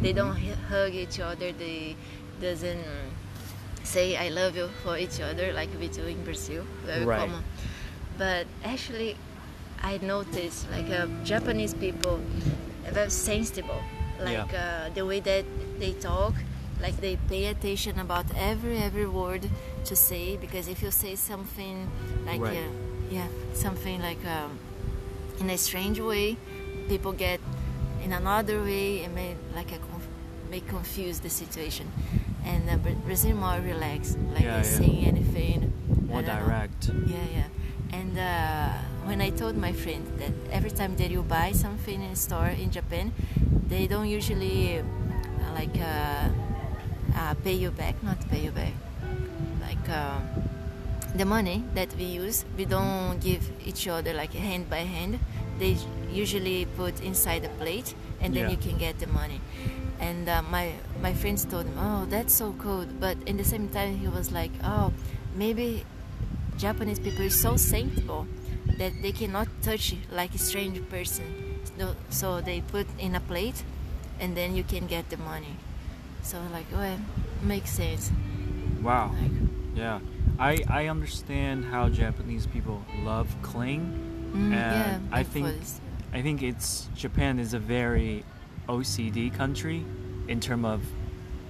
They 0.00 0.12
don't 0.12 0.36
hug 0.68 0.94
each 0.94 1.20
other. 1.20 1.52
They 1.52 1.96
doesn't 2.40 2.84
say 3.82 4.16
I 4.16 4.28
love 4.28 4.56
you 4.56 4.68
for 4.84 4.96
each 4.98 5.20
other 5.20 5.52
like 5.52 5.68
we 5.80 5.88
do 5.88 6.04
in 6.06 6.22
Brazil. 6.24 6.64
Very 6.84 7.04
Right. 7.04 7.18
common. 7.20 7.42
But 8.18 8.46
actually, 8.64 9.16
I 9.82 9.98
noticed 10.02 10.70
like 10.70 10.90
uh, 10.90 11.06
Japanese 11.24 11.72
people 11.74 12.20
are 12.86 12.92
very 12.92 13.10
sensible, 13.10 13.80
like 14.20 14.52
uh, 14.52 14.90
the 14.94 15.04
way 15.06 15.20
that 15.20 15.44
they 15.78 15.92
talk, 15.92 16.34
like 16.82 16.96
they 17.00 17.16
pay 17.28 17.46
attention 17.46 17.98
about 18.00 18.26
every 18.36 18.78
every 18.78 19.06
word 19.06 19.48
to 19.84 19.94
say 19.96 20.36
because 20.36 20.68
if 20.68 20.82
you 20.82 20.90
say 20.90 21.14
something 21.16 21.88
like 22.26 22.40
Right. 22.40 22.56
uh, 22.58 22.70
yeah 23.10 23.28
something 23.54 24.00
like 24.00 24.22
um, 24.26 24.58
in 25.40 25.50
a 25.50 25.56
strange 25.58 25.98
way, 26.00 26.36
people 26.88 27.12
get 27.12 27.40
in 28.04 28.12
another 28.12 28.62
way 28.62 29.04
and 29.04 29.14
may 29.14 29.34
like 29.54 29.72
a 29.72 29.78
conf- 29.78 30.08
may 30.50 30.60
confuse 30.60 31.20
the 31.20 31.30
situation. 31.30 31.86
And 32.44 32.68
uh, 32.70 32.76
Brazil 33.06 33.36
more 33.36 33.60
relaxed, 33.60 34.16
like 34.34 34.44
Yeah, 34.44 34.56
yeah. 34.56 34.62
say 34.62 34.92
anything. 35.04 35.72
More 36.08 36.22
don't 36.22 36.26
know. 36.34 36.46
direct. 36.46 36.90
Yeah, 37.06 37.26
yeah. 37.36 37.48
And 37.98 38.18
uh, 38.18 38.72
when 39.04 39.20
I 39.20 39.30
told 39.30 39.56
my 39.56 39.72
friend 39.72 40.04
that 40.18 40.32
every 40.52 40.70
time 40.70 40.96
that 40.96 41.10
you 41.10 41.22
buy 41.22 41.52
something 41.52 42.00
in 42.02 42.10
a 42.12 42.16
store 42.16 42.48
in 42.48 42.70
Japan, 42.70 43.12
they 43.68 43.86
don't 43.86 44.08
usually 44.08 44.78
uh, 44.78 44.82
like 45.54 45.76
uh, 45.80 46.28
uh, 47.16 47.34
pay 47.44 47.54
you 47.54 47.70
back, 47.70 48.00
not 48.02 48.18
pay 48.30 48.40
you 48.40 48.50
back, 48.50 48.72
like 49.60 49.88
um, 49.90 50.22
the 51.16 51.24
money 51.24 51.64
that 51.74 51.94
we 51.96 52.04
use, 52.04 52.44
we 52.56 52.64
don't 52.64 53.18
give 53.20 53.42
each 53.66 53.88
other 53.88 54.12
like 54.14 54.32
hand 54.32 54.68
by 54.70 54.78
hand. 54.86 55.18
They 55.58 55.76
usually 56.12 56.66
put 56.76 57.00
inside 57.02 57.44
a 57.44 57.48
plate, 57.60 57.94
and 58.20 58.34
then 58.34 58.44
Yeah. 58.44 58.50
you 58.50 58.56
can 58.56 58.78
get 58.78 58.98
the 58.98 59.06
money. 59.08 59.40
And 60.00 60.28
uh, 60.28 60.40
my 60.50 60.72
my 61.02 61.12
friends 61.12 61.44
told 61.44 61.66
him, 61.66 61.76
"Oh, 61.78 62.06
that's 62.08 62.32
so 62.32 62.52
cold," 62.56 62.88
but 63.00 63.16
in 63.26 63.36
the 63.36 63.44
same 63.44 63.68
time 63.68 63.98
he 64.00 64.08
was 64.08 64.32
like, 64.32 64.50
"Oh, 64.64 64.92
maybe 65.36 65.84
Japanese 66.56 66.98
people 66.98 67.24
are 67.26 67.30
so 67.30 67.56
sensible 67.56 68.26
that 68.78 68.92
they 69.02 69.12
cannot 69.12 69.48
touch 69.62 69.94
like 70.10 70.34
a 70.34 70.38
strange 70.38 70.80
person. 70.88 71.24
So, 71.78 71.94
so 72.08 72.40
they 72.40 72.60
put 72.62 72.86
in 72.98 73.14
a 73.14 73.20
plate, 73.20 73.62
and 74.20 74.36
then 74.36 74.56
you 74.56 74.64
can 74.64 74.86
get 74.86 75.10
the 75.10 75.16
money. 75.18 75.56
So 76.22 76.38
like, 76.52 76.66
well, 76.72 76.98
makes 77.42 77.70
sense. 77.70 78.10
Wow. 78.82 79.14
Like, 79.20 79.30
Yeah. 79.74 80.00
I, 80.38 80.62
I 80.68 80.86
understand 80.88 81.64
how 81.66 81.88
Japanese 81.88 82.46
people 82.46 82.82
love 83.04 83.28
cling. 83.42 84.30
mm, 84.32 84.52
And 84.52 84.52
yeah, 84.52 84.98
I 85.12 85.22
think- 85.22 85.46
this- 85.46 85.80
I 86.12 86.22
think 86.22 86.42
it's 86.42 86.88
Japan 86.96 87.38
is 87.38 87.54
a 87.54 87.58
very 87.60 88.24
OCD 88.68 89.30
country 89.30 89.84
in 90.26 90.40
terms 90.40 90.64
of 90.64 90.80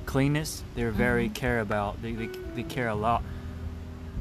cleanness. 0.07 0.63
They're 0.75 0.91
very 0.91 1.29
Mhm. 1.31 1.35
care 1.35 1.61
about 1.61 2.03
they, 2.03 2.13
they 2.13 2.29
they 2.55 2.63
care 2.65 2.89
a 2.89 2.95
lot 2.95 3.23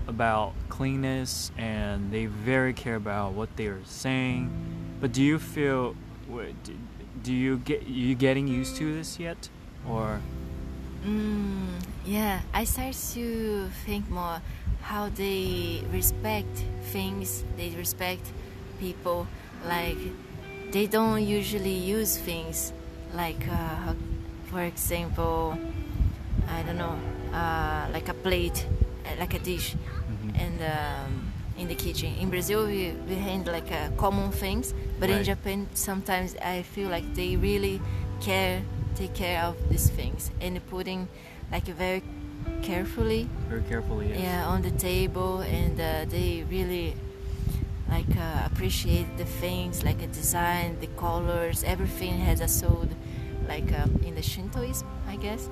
about 0.08 0.54
cleanness 0.70 1.52
and 1.58 2.10
they 2.12 2.26
very 2.26 2.74
care 2.74 2.96
about 2.96 3.34
what 3.34 3.50
they 3.58 3.68
are 3.68 3.84
saying. 3.86 4.50
But 5.02 5.12
do 5.12 5.22
you 5.22 5.40
feel 5.40 5.96
do 7.24 7.34
you 7.34 7.58
get 7.58 7.88
you 7.88 8.16
getting 8.16 8.48
used 8.48 8.78
to 8.78 8.94
this 8.94 9.20
yet 9.20 9.50
or 9.88 10.22
Mm, 11.06 11.80
yeah, 12.06 12.42
I 12.54 12.64
start 12.66 12.94
to 13.14 13.70
think 13.86 14.10
more 14.10 14.42
how 14.82 15.10
they 15.10 15.82
respect 15.92 16.64
things, 16.92 17.44
they 17.58 17.70
respect 17.78 18.26
people. 18.80 19.28
Like, 19.68 19.98
they 20.72 20.88
don't 20.88 21.24
usually 21.26 21.74
use 21.74 22.18
things 22.18 22.74
like, 23.14 23.48
uh, 23.50 23.94
for 24.48 24.62
example, 24.62 25.58
I 26.50 26.64
don't 26.64 26.78
know, 26.78 26.98
uh, 27.34 27.88
like 27.94 28.10
a 28.10 28.14
plate, 28.14 28.66
uh, 29.06 29.20
like 29.20 29.34
a 29.34 29.40
dish, 29.40 29.76
Mhm. 29.76 30.36
and 30.42 30.62
um, 30.62 31.32
in 31.58 31.68
the 31.68 31.76
kitchen. 31.76 32.14
In 32.20 32.30
Brazil, 32.30 32.66
we, 32.66 32.92
we 33.08 33.16
handle 33.16 33.54
like 33.54 33.72
uh, 33.72 33.90
common 33.98 34.32
things, 34.32 34.74
but 35.00 35.10
in 35.10 35.24
Japan, 35.24 35.68
sometimes 35.74 36.36
I 36.44 36.64
feel 36.64 36.90
like 36.90 37.14
they 37.16 37.36
really 37.36 37.82
care, 38.22 38.62
take 39.00 39.14
care 39.14 39.42
of 39.44 39.56
these 39.70 39.90
things, 39.90 40.30
and 40.42 40.60
putting 40.70 41.08
like 41.52 41.64
very 41.66 42.04
carefully. 42.62 43.28
Very 43.48 43.64
carefully. 43.64 44.10
Yes. 44.10 44.20
Yeah, 44.22 44.48
on 44.54 44.62
the 44.62 44.72
table, 44.72 45.40
and 45.40 45.80
uh, 45.80 46.06
they 46.10 46.44
really 46.50 46.96
like 47.90 48.12
uh, 48.18 48.46
appreciate 48.46 49.08
the 49.18 49.26
things, 49.26 49.84
like 49.84 50.02
a 50.04 50.08
design, 50.08 50.78
the 50.82 50.88
colors, 51.00 51.64
everything 51.64 52.14
has 52.20 52.40
a 52.42 52.48
soul, 52.48 52.88
like 53.48 53.72
uh, 53.72 53.88
in 54.08 54.14
the 54.16 54.22
Shintoism, 54.22 54.86
I 55.08 55.16
guess. 55.16 55.50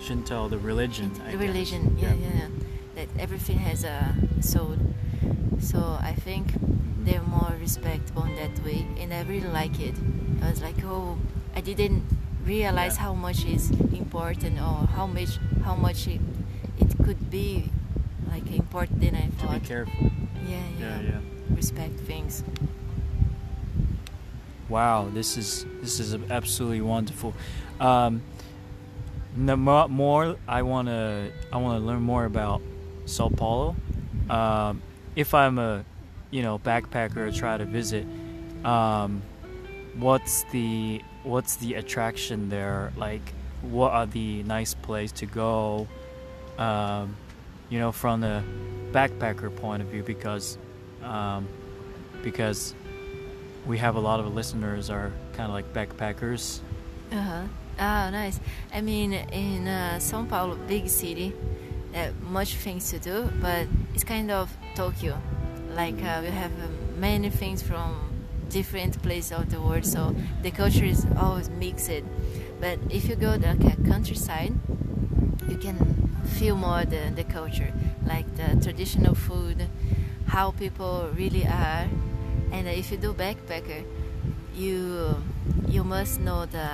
Shinto, 0.00 0.48
the 0.48 0.58
religion. 0.58 1.10
I 1.26 1.32
the 1.32 1.38
guess. 1.38 1.46
religion, 1.48 1.82
yeah, 2.00 2.14
yeah, 2.14 2.28
yeah 2.38 2.48
that 2.96 3.08
everything 3.20 3.58
has 3.58 3.84
a 3.84 4.14
soul. 4.40 4.74
So 5.60 5.78
I 6.10 6.14
think 6.26 6.46
Mhm. 6.52 7.04
they're 7.04 7.28
more 7.38 7.52
respectful 7.60 8.24
in 8.24 8.34
that 8.36 8.56
way, 8.64 8.86
and 9.00 9.12
I 9.12 9.20
really 9.22 9.52
like 9.60 9.78
it. 9.88 9.94
I 10.42 10.50
was 10.50 10.60
like, 10.62 10.80
oh, 10.84 11.16
I 11.54 11.60
didn't 11.60 12.02
realize 12.48 12.96
Yeah. 12.96 13.02
how 13.06 13.14
much 13.14 13.44
is 13.44 13.70
important 13.92 14.58
or 14.58 14.86
how 14.96 15.06
much 15.06 15.38
how 15.66 15.76
much 15.76 16.08
it, 16.08 16.20
it 16.82 16.90
could 17.04 17.22
be 17.30 17.68
like 18.32 18.46
important 18.50 19.00
than 19.04 19.14
I 19.14 19.28
To 19.40 19.60
be 19.60 19.66
careful. 19.66 20.10
Yeah, 20.48 20.56
Yeah, 20.80 21.00
yeah, 21.00 21.00
yeah. 21.10 21.20
Respect 21.60 22.00
things. 22.10 22.42
Wow, 24.68 25.08
this 25.12 25.36
is 25.36 25.64
this 25.80 25.98
is 26.00 26.14
absolutely 26.30 26.80
wonderful. 26.82 27.32
Um, 27.80 28.22
no 29.36 29.56
mo- 29.56 29.88
more, 29.88 30.36
I 30.46 30.62
wanna 30.62 31.30
I 31.52 31.56
wanna 31.56 31.80
learn 31.80 32.02
more 32.02 32.24
about 32.26 32.60
Sao 33.06 33.28
Paulo. 33.30 33.76
Um, 34.28 34.82
if 35.16 35.32
I'm 35.32 35.58
a 35.58 35.84
you 36.30 36.42
know 36.42 36.58
backpacker 36.58 37.34
try 37.34 37.56
to 37.56 37.64
visit, 37.64 38.06
um, 38.64 39.22
what's 39.96 40.44
the 40.52 41.00
what's 41.22 41.56
the 41.56 41.74
attraction 41.74 42.48
there? 42.48 42.92
Like, 42.96 43.32
what 43.62 43.92
are 43.92 44.06
the 44.06 44.42
nice 44.44 44.74
place 44.74 45.12
to 45.12 45.26
go? 45.26 45.86
Um, 46.58 47.16
you 47.70 47.78
know, 47.78 47.92
from 47.92 48.20
the 48.20 48.42
backpacker 48.92 49.54
point 49.54 49.82
of 49.82 49.88
view, 49.88 50.02
because 50.02 50.58
um, 51.02 51.48
because 52.22 52.74
we 53.66 53.78
have 53.78 53.96
a 53.96 54.00
lot 54.00 54.20
of 54.20 54.34
listeners 54.34 54.90
are 54.90 55.12
kind 55.34 55.48
of 55.48 55.52
like 55.52 55.72
backpackers. 55.72 56.60
Uh 57.12 57.20
huh. 57.20 57.42
Oh, 57.80 58.10
nice. 58.10 58.40
I 58.74 58.80
mean, 58.80 59.12
in 59.12 59.68
uh, 59.68 59.98
São 60.00 60.28
Paulo, 60.28 60.56
big 60.66 60.88
city, 60.88 61.32
uh, 61.94 62.08
much 62.28 62.56
things 62.56 62.90
to 62.90 62.98
do, 62.98 63.30
but 63.40 63.68
it's 63.94 64.02
kind 64.02 64.30
of 64.30 64.54
Tokyo. 64.74 65.16
Like 65.74 66.02
uh, 66.02 66.20
we 66.22 66.30
have 66.30 66.50
uh, 66.60 66.66
many 66.96 67.30
things 67.30 67.62
from 67.62 68.07
different 68.48 69.02
place 69.02 69.30
of 69.30 69.50
the 69.50 69.60
world, 69.60 69.84
so 69.84 70.14
the 70.42 70.50
culture 70.50 70.84
is 70.84 71.06
always 71.18 71.50
mixed. 71.50 72.02
But 72.60 72.78
if 72.90 73.08
you 73.08 73.14
go 73.14 73.38
to 73.38 73.50
a 73.50 73.88
countryside, 73.88 74.52
you 75.48 75.56
can 75.56 75.76
feel 76.38 76.56
more 76.56 76.84
the, 76.84 77.12
the 77.14 77.24
culture, 77.24 77.72
like 78.06 78.26
the 78.36 78.60
traditional 78.62 79.14
food, 79.14 79.68
how 80.26 80.50
people 80.52 81.10
really 81.14 81.46
are. 81.46 81.88
And 82.52 82.66
if 82.68 82.90
you 82.90 82.96
do 82.96 83.12
backpacker, 83.12 83.84
you 84.54 85.16
you 85.68 85.84
must 85.84 86.20
know 86.20 86.46
the 86.46 86.68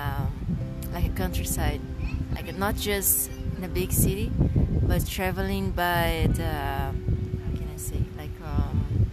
like 0.93 1.05
a 1.05 1.09
countryside, 1.09 1.81
like 2.33 2.57
not 2.57 2.75
just 2.75 3.29
in 3.57 3.63
a 3.63 3.67
big 3.67 3.91
city, 3.91 4.31
but 4.83 5.05
traveling 5.07 5.71
by 5.71 6.27
the 6.33 6.45
how 6.45 7.51
can 7.55 7.67
I 7.73 7.77
say 7.77 8.01
like 8.17 8.31
um, 8.43 9.07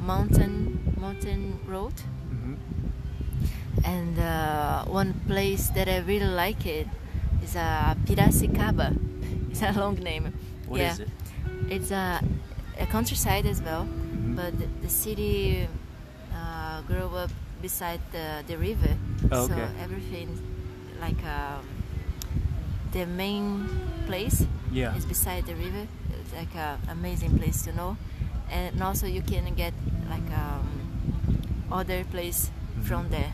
mountain 0.00 0.71
mountain 1.16 1.58
road. 1.66 1.92
Mm-hmm. 2.30 2.54
And 3.84 4.18
uh, 4.18 4.84
one 4.86 5.12
place 5.26 5.68
that 5.70 5.88
I 5.88 5.98
really 5.98 6.26
like 6.28 6.64
it 6.66 6.86
is 7.42 7.56
uh, 7.56 7.94
Piracicaba. 8.06 8.96
It's 9.50 9.60
a 9.62 9.72
long 9.72 9.96
name. 9.96 10.32
What 10.66 10.80
yeah, 10.80 10.92
is 10.92 11.00
it? 11.00 11.08
it's 11.68 11.90
a, 11.90 12.22
a 12.78 12.86
countryside 12.86 13.44
as 13.44 13.60
well, 13.60 13.84
Mhm. 13.84 14.36
but 14.36 14.58
the, 14.58 14.66
the 14.80 14.88
city 14.88 15.68
uh, 16.34 16.80
grew 16.88 17.04
up 17.16 17.30
beside 17.60 18.00
the, 18.12 18.42
the 18.46 18.56
river, 18.56 18.96
Oh, 19.30 19.46
so 19.46 19.54
everything 19.84 20.28
like 21.00 21.20
um, 21.24 21.60
the 22.92 23.04
main 23.06 23.68
place 24.06 24.46
Yeah. 24.72 24.96
is 24.96 25.04
beside 25.04 25.44
the 25.44 25.54
river. 25.54 25.84
It's 26.18 26.32
like 26.32 26.54
an 26.56 26.78
amazing 26.88 27.36
place 27.38 27.60
to 27.68 27.72
know, 27.76 27.96
and 28.50 28.80
also 28.82 29.06
you 29.06 29.20
can 29.20 29.52
get 29.54 29.74
like 30.08 30.30
um, 30.32 30.81
other 31.72 32.04
place 32.04 32.50
Mhm. 32.78 32.84
from 32.84 33.08
there. 33.08 33.32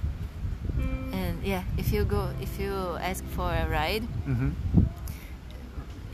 And 1.12 1.42
yeah, 1.42 1.62
if 1.76 1.92
you 1.92 2.04
go, 2.04 2.30
if 2.40 2.58
you 2.60 2.72
ask 3.02 3.24
for 3.36 3.50
a 3.50 3.66
ride, 3.68 4.04
Mm-hmm. 4.28 4.50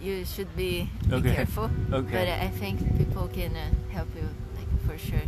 you 0.03 0.25
should 0.25 0.55
be, 0.57 0.89
be 1.09 1.15
Okay. 1.15 1.35
careful. 1.35 1.71
Okay. 1.93 2.13
But 2.13 2.29
I 2.29 2.49
think 2.61 2.81
people 2.99 3.29
can 3.29 3.53
uh, 3.57 3.71
help 3.93 4.09
you, 4.17 4.29
like 4.57 4.69
for 4.87 4.97
sure. 4.99 5.25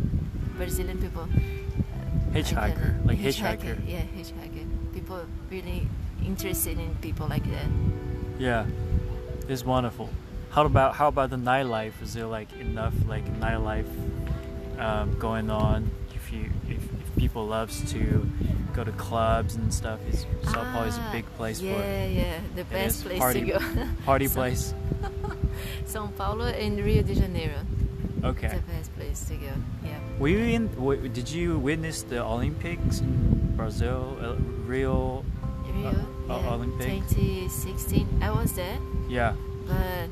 Brazilian 0.57 0.97
people. 0.97 1.23
uh, 1.23 2.33
Hitchhiker, 2.33 2.73
can, 2.75 3.01
uh, 3.03 3.07
like 3.07 3.17
hitchhiker. 3.19 3.75
Yeah, 3.87 4.01
hitchhiker. 4.17 4.65
People 4.93 5.21
really 5.49 5.87
interested 6.25 6.77
in 6.79 6.95
people 7.01 7.27
like 7.27 7.43
that. 7.51 7.69
Yeah, 8.39 8.65
it's 9.47 9.63
wonderful. 9.65 10.09
How 10.51 10.65
about 10.65 10.95
how 10.95 11.07
about 11.09 11.29
the 11.29 11.37
nightlife? 11.37 11.93
Is 12.01 12.13
there 12.13 12.25
like 12.25 12.49
enough 12.59 12.93
like 13.07 13.25
nightlife 13.39 13.89
um, 14.79 15.17
going 15.19 15.49
on? 15.49 15.89
If 16.15 16.31
you 16.33 16.49
if, 16.67 16.81
if 16.83 17.06
people 17.17 17.45
loves 17.45 17.81
to 17.91 18.25
go 18.73 18.83
to 18.83 18.91
clubs 18.93 19.55
and 19.55 19.73
stuff, 19.73 19.99
is 20.09 20.25
Sao 20.43 20.63
Paulo 20.71 20.85
is 20.87 20.97
a 20.97 21.01
Ah, 21.01 21.11
big 21.11 21.25
place 21.35 21.59
yeah, 21.61 21.73
for 21.73 21.81
yeah, 22.13 22.39
the 22.55 22.63
best 22.65 23.03
place 23.03 23.19
party- 23.19 23.41
to 23.41 23.57
go. 23.57 23.59
party 24.05 24.27
place. 24.37 24.73
São 25.85 26.09
Paulo 26.15 26.45
and 26.45 26.79
Rio 26.83 27.01
de 27.01 27.13
Janeiro. 27.15 27.57
Okay. 28.23 28.47
The 28.49 28.61
best 28.71 28.93
place 28.95 29.25
to 29.29 29.35
go. 29.35 29.51
Yeah. 29.83 29.97
Were 30.19 30.27
you 30.29 30.39
in? 30.39 30.67
w- 30.75 31.07
Did 31.09 31.29
you 31.29 31.57
witness 31.59 32.01
the 32.03 32.21
Olympics 32.23 32.99
in 32.99 33.53
Brazil, 33.55 34.17
uh, 34.21 34.35
Rio? 34.65 35.23
Rio, 35.73 35.89
uh, 36.29 36.39
yeah, 36.41 36.53
Olympic? 36.53 36.87
2016. 37.13 38.07
I 38.21 38.31
was 38.31 38.53
there, 38.53 38.77
Yeah. 39.09 39.33
but 39.67 40.09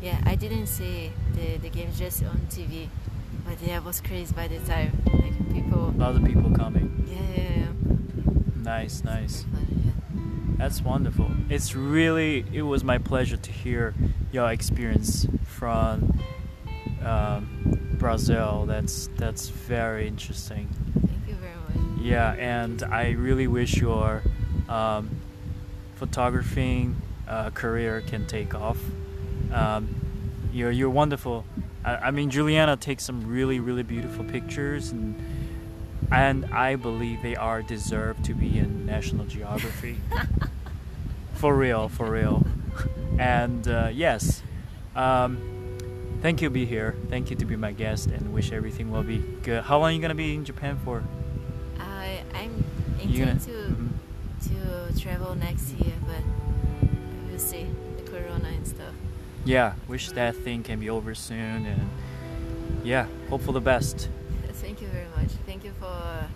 yeah, 0.00 0.18
I 0.24 0.36
didn't 0.36 0.66
see 0.68 1.10
the, 1.34 1.58
the 1.58 1.68
games 1.70 1.98
just 1.98 2.22
on 2.22 2.38
TV. 2.50 2.88
But 3.48 3.62
yeah, 3.66 3.76
I 3.76 3.78
was 3.80 4.00
crazy 4.00 4.34
by 4.34 4.46
the 4.48 4.58
time. 4.60 4.92
Like 5.06 5.52
people, 5.54 5.88
A 5.88 5.96
lot 5.98 6.14
of 6.14 6.24
people 6.24 6.50
coming. 6.54 7.06
yeah, 7.08 7.42
yeah, 7.42 7.50
yeah. 7.56 8.62
Nice, 8.62 9.02
nice. 9.04 9.44
That's 10.58 10.82
wonderful. 10.82 11.30
It's 11.48 11.74
really, 11.74 12.44
it 12.52 12.62
was 12.62 12.82
my 12.84 12.98
pleasure 12.98 13.36
to 13.36 13.52
hear 13.52 13.94
your 14.32 14.50
experience 14.50 15.26
from 15.44 16.20
um, 17.04 17.96
Brazil. 17.98 18.64
That's 18.66 19.08
that's 19.16 19.48
very 19.48 20.06
interesting. 20.08 20.68
Thank 20.94 21.28
you 21.28 21.34
very 21.36 21.54
much. 21.94 22.02
Yeah, 22.02 22.32
and 22.32 22.82
I 22.82 23.10
really 23.12 23.46
wish 23.46 23.76
your 23.76 24.22
um, 24.68 25.08
photographing 25.94 27.00
uh, 27.28 27.50
career 27.50 28.02
can 28.06 28.26
take 28.26 28.54
off. 28.54 28.78
Um, 29.52 29.88
you're 30.52 30.72
you're 30.72 30.90
wonderful. 30.90 31.44
I, 31.88 32.08
I 32.08 32.10
mean, 32.10 32.30
Juliana 32.30 32.76
takes 32.76 33.04
some 33.04 33.26
really 33.26 33.60
really 33.60 33.82
beautiful 33.82 34.24
pictures, 34.24 34.90
and 34.90 35.14
and 36.10 36.44
I 36.46 36.76
believe 36.76 37.22
they 37.22 37.36
are 37.36 37.62
deserved 37.62 38.24
to 38.26 38.34
be 38.34 38.58
in 38.58 38.86
National 38.86 39.24
Geography. 39.26 39.96
for 41.34 41.54
real, 41.54 41.88
for 41.88 42.10
real. 42.10 42.46
And 43.18 43.66
uh, 43.68 43.90
yes, 43.92 44.42
um, 44.96 45.38
thank 46.22 46.40
you 46.42 46.48
to 46.48 46.52
be 46.52 46.66
here. 46.66 46.94
Thank 47.08 47.30
you 47.30 47.36
to 47.36 47.44
be 47.44 47.56
my 47.56 47.72
guest, 47.72 48.06
and 48.08 48.32
wish 48.32 48.52
everything 48.52 48.90
will 48.90 49.02
be 49.02 49.18
good. 49.42 49.64
How 49.64 49.78
long 49.78 49.90
are 49.90 49.94
you 49.94 50.00
gonna 50.02 50.14
be 50.14 50.34
in 50.34 50.44
Japan 50.44 50.78
for? 50.84 51.02
I 51.80 52.20
I'm 52.34 52.64
You 53.02 53.18
gonna- 53.20 53.32
intend 53.32 53.40
to 53.42 54.50
Mhm. 54.50 54.92
to 54.94 55.00
travel 55.00 55.34
next 55.34 55.72
year, 55.74 55.94
but 56.06 56.22
we'll 57.28 57.38
see 57.38 57.66
the 57.96 58.02
corona 58.10 58.48
and 58.48 58.66
stuff. 58.66 58.94
Yeah, 59.44 59.72
wish 59.86 60.10
that 60.10 60.36
thing 60.36 60.62
can 60.62 60.78
be 60.80 60.90
over 60.90 61.14
soon, 61.14 61.64
and 61.66 61.88
yeah, 62.84 63.06
hope 63.30 63.42
for 63.42 63.52
the 63.52 63.60
best. 63.60 64.08
Thank 64.52 64.82
you 64.82 64.88
very 64.88 65.06
much. 65.16 65.30
Thank 65.46 65.64
you 65.64 65.72
for 65.80 66.26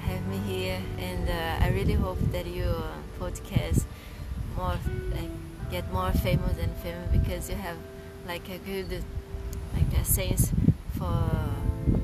having 0.00 0.30
me 0.30 0.38
here, 0.38 0.80
and 0.98 1.28
uh, 1.28 1.64
I 1.64 1.70
really 1.70 1.94
hope 1.94 2.18
that 2.32 2.46
you 2.46 2.64
uh, 2.64 2.92
podcast 3.18 3.86
more, 4.56 4.76
like, 5.14 5.30
get 5.70 5.90
more 5.92 6.12
famous 6.12 6.58
and 6.58 6.74
famous 6.76 7.08
because 7.10 7.48
you 7.48 7.56
have 7.56 7.76
like 8.26 8.46
a 8.50 8.58
good, 8.58 9.02
like 9.74 9.98
a 9.98 10.04
sense 10.04 10.52
for 10.98 11.30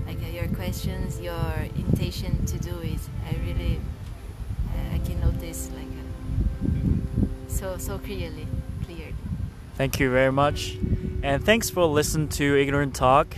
like 0.07 0.23
uh, 0.23 0.27
your 0.33 0.49
questions, 0.49 1.21
your 1.21 1.53
intention 1.77 2.47
to 2.47 2.59
do 2.59 2.79
it. 2.81 3.01
I 3.27 3.37
really, 3.47 3.79
uh, 4.73 4.95
I 4.95 4.99
can 4.99 5.21
notice 5.21 5.71
like 5.75 5.85
uh, 5.85 7.27
so 7.49 7.77
so 7.77 7.99
clearly, 7.99 8.47
clear. 8.47 8.58
Thank 9.79 10.01
you 10.01 10.11
very 10.11 10.33
much, 10.33 10.77
and 11.23 11.45
thanks 11.45 11.71
for 11.71 11.85
listening 11.85 12.31
to 12.31 12.61
Ignorant 12.61 12.97
Talk. 12.97 13.37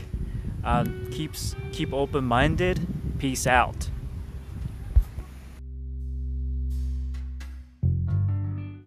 Uh, 0.64 0.86
keeps 1.10 1.54
keep 1.70 1.92
open 1.92 2.24
minded. 2.24 2.86
Peace 3.18 3.46
out. 3.46 3.89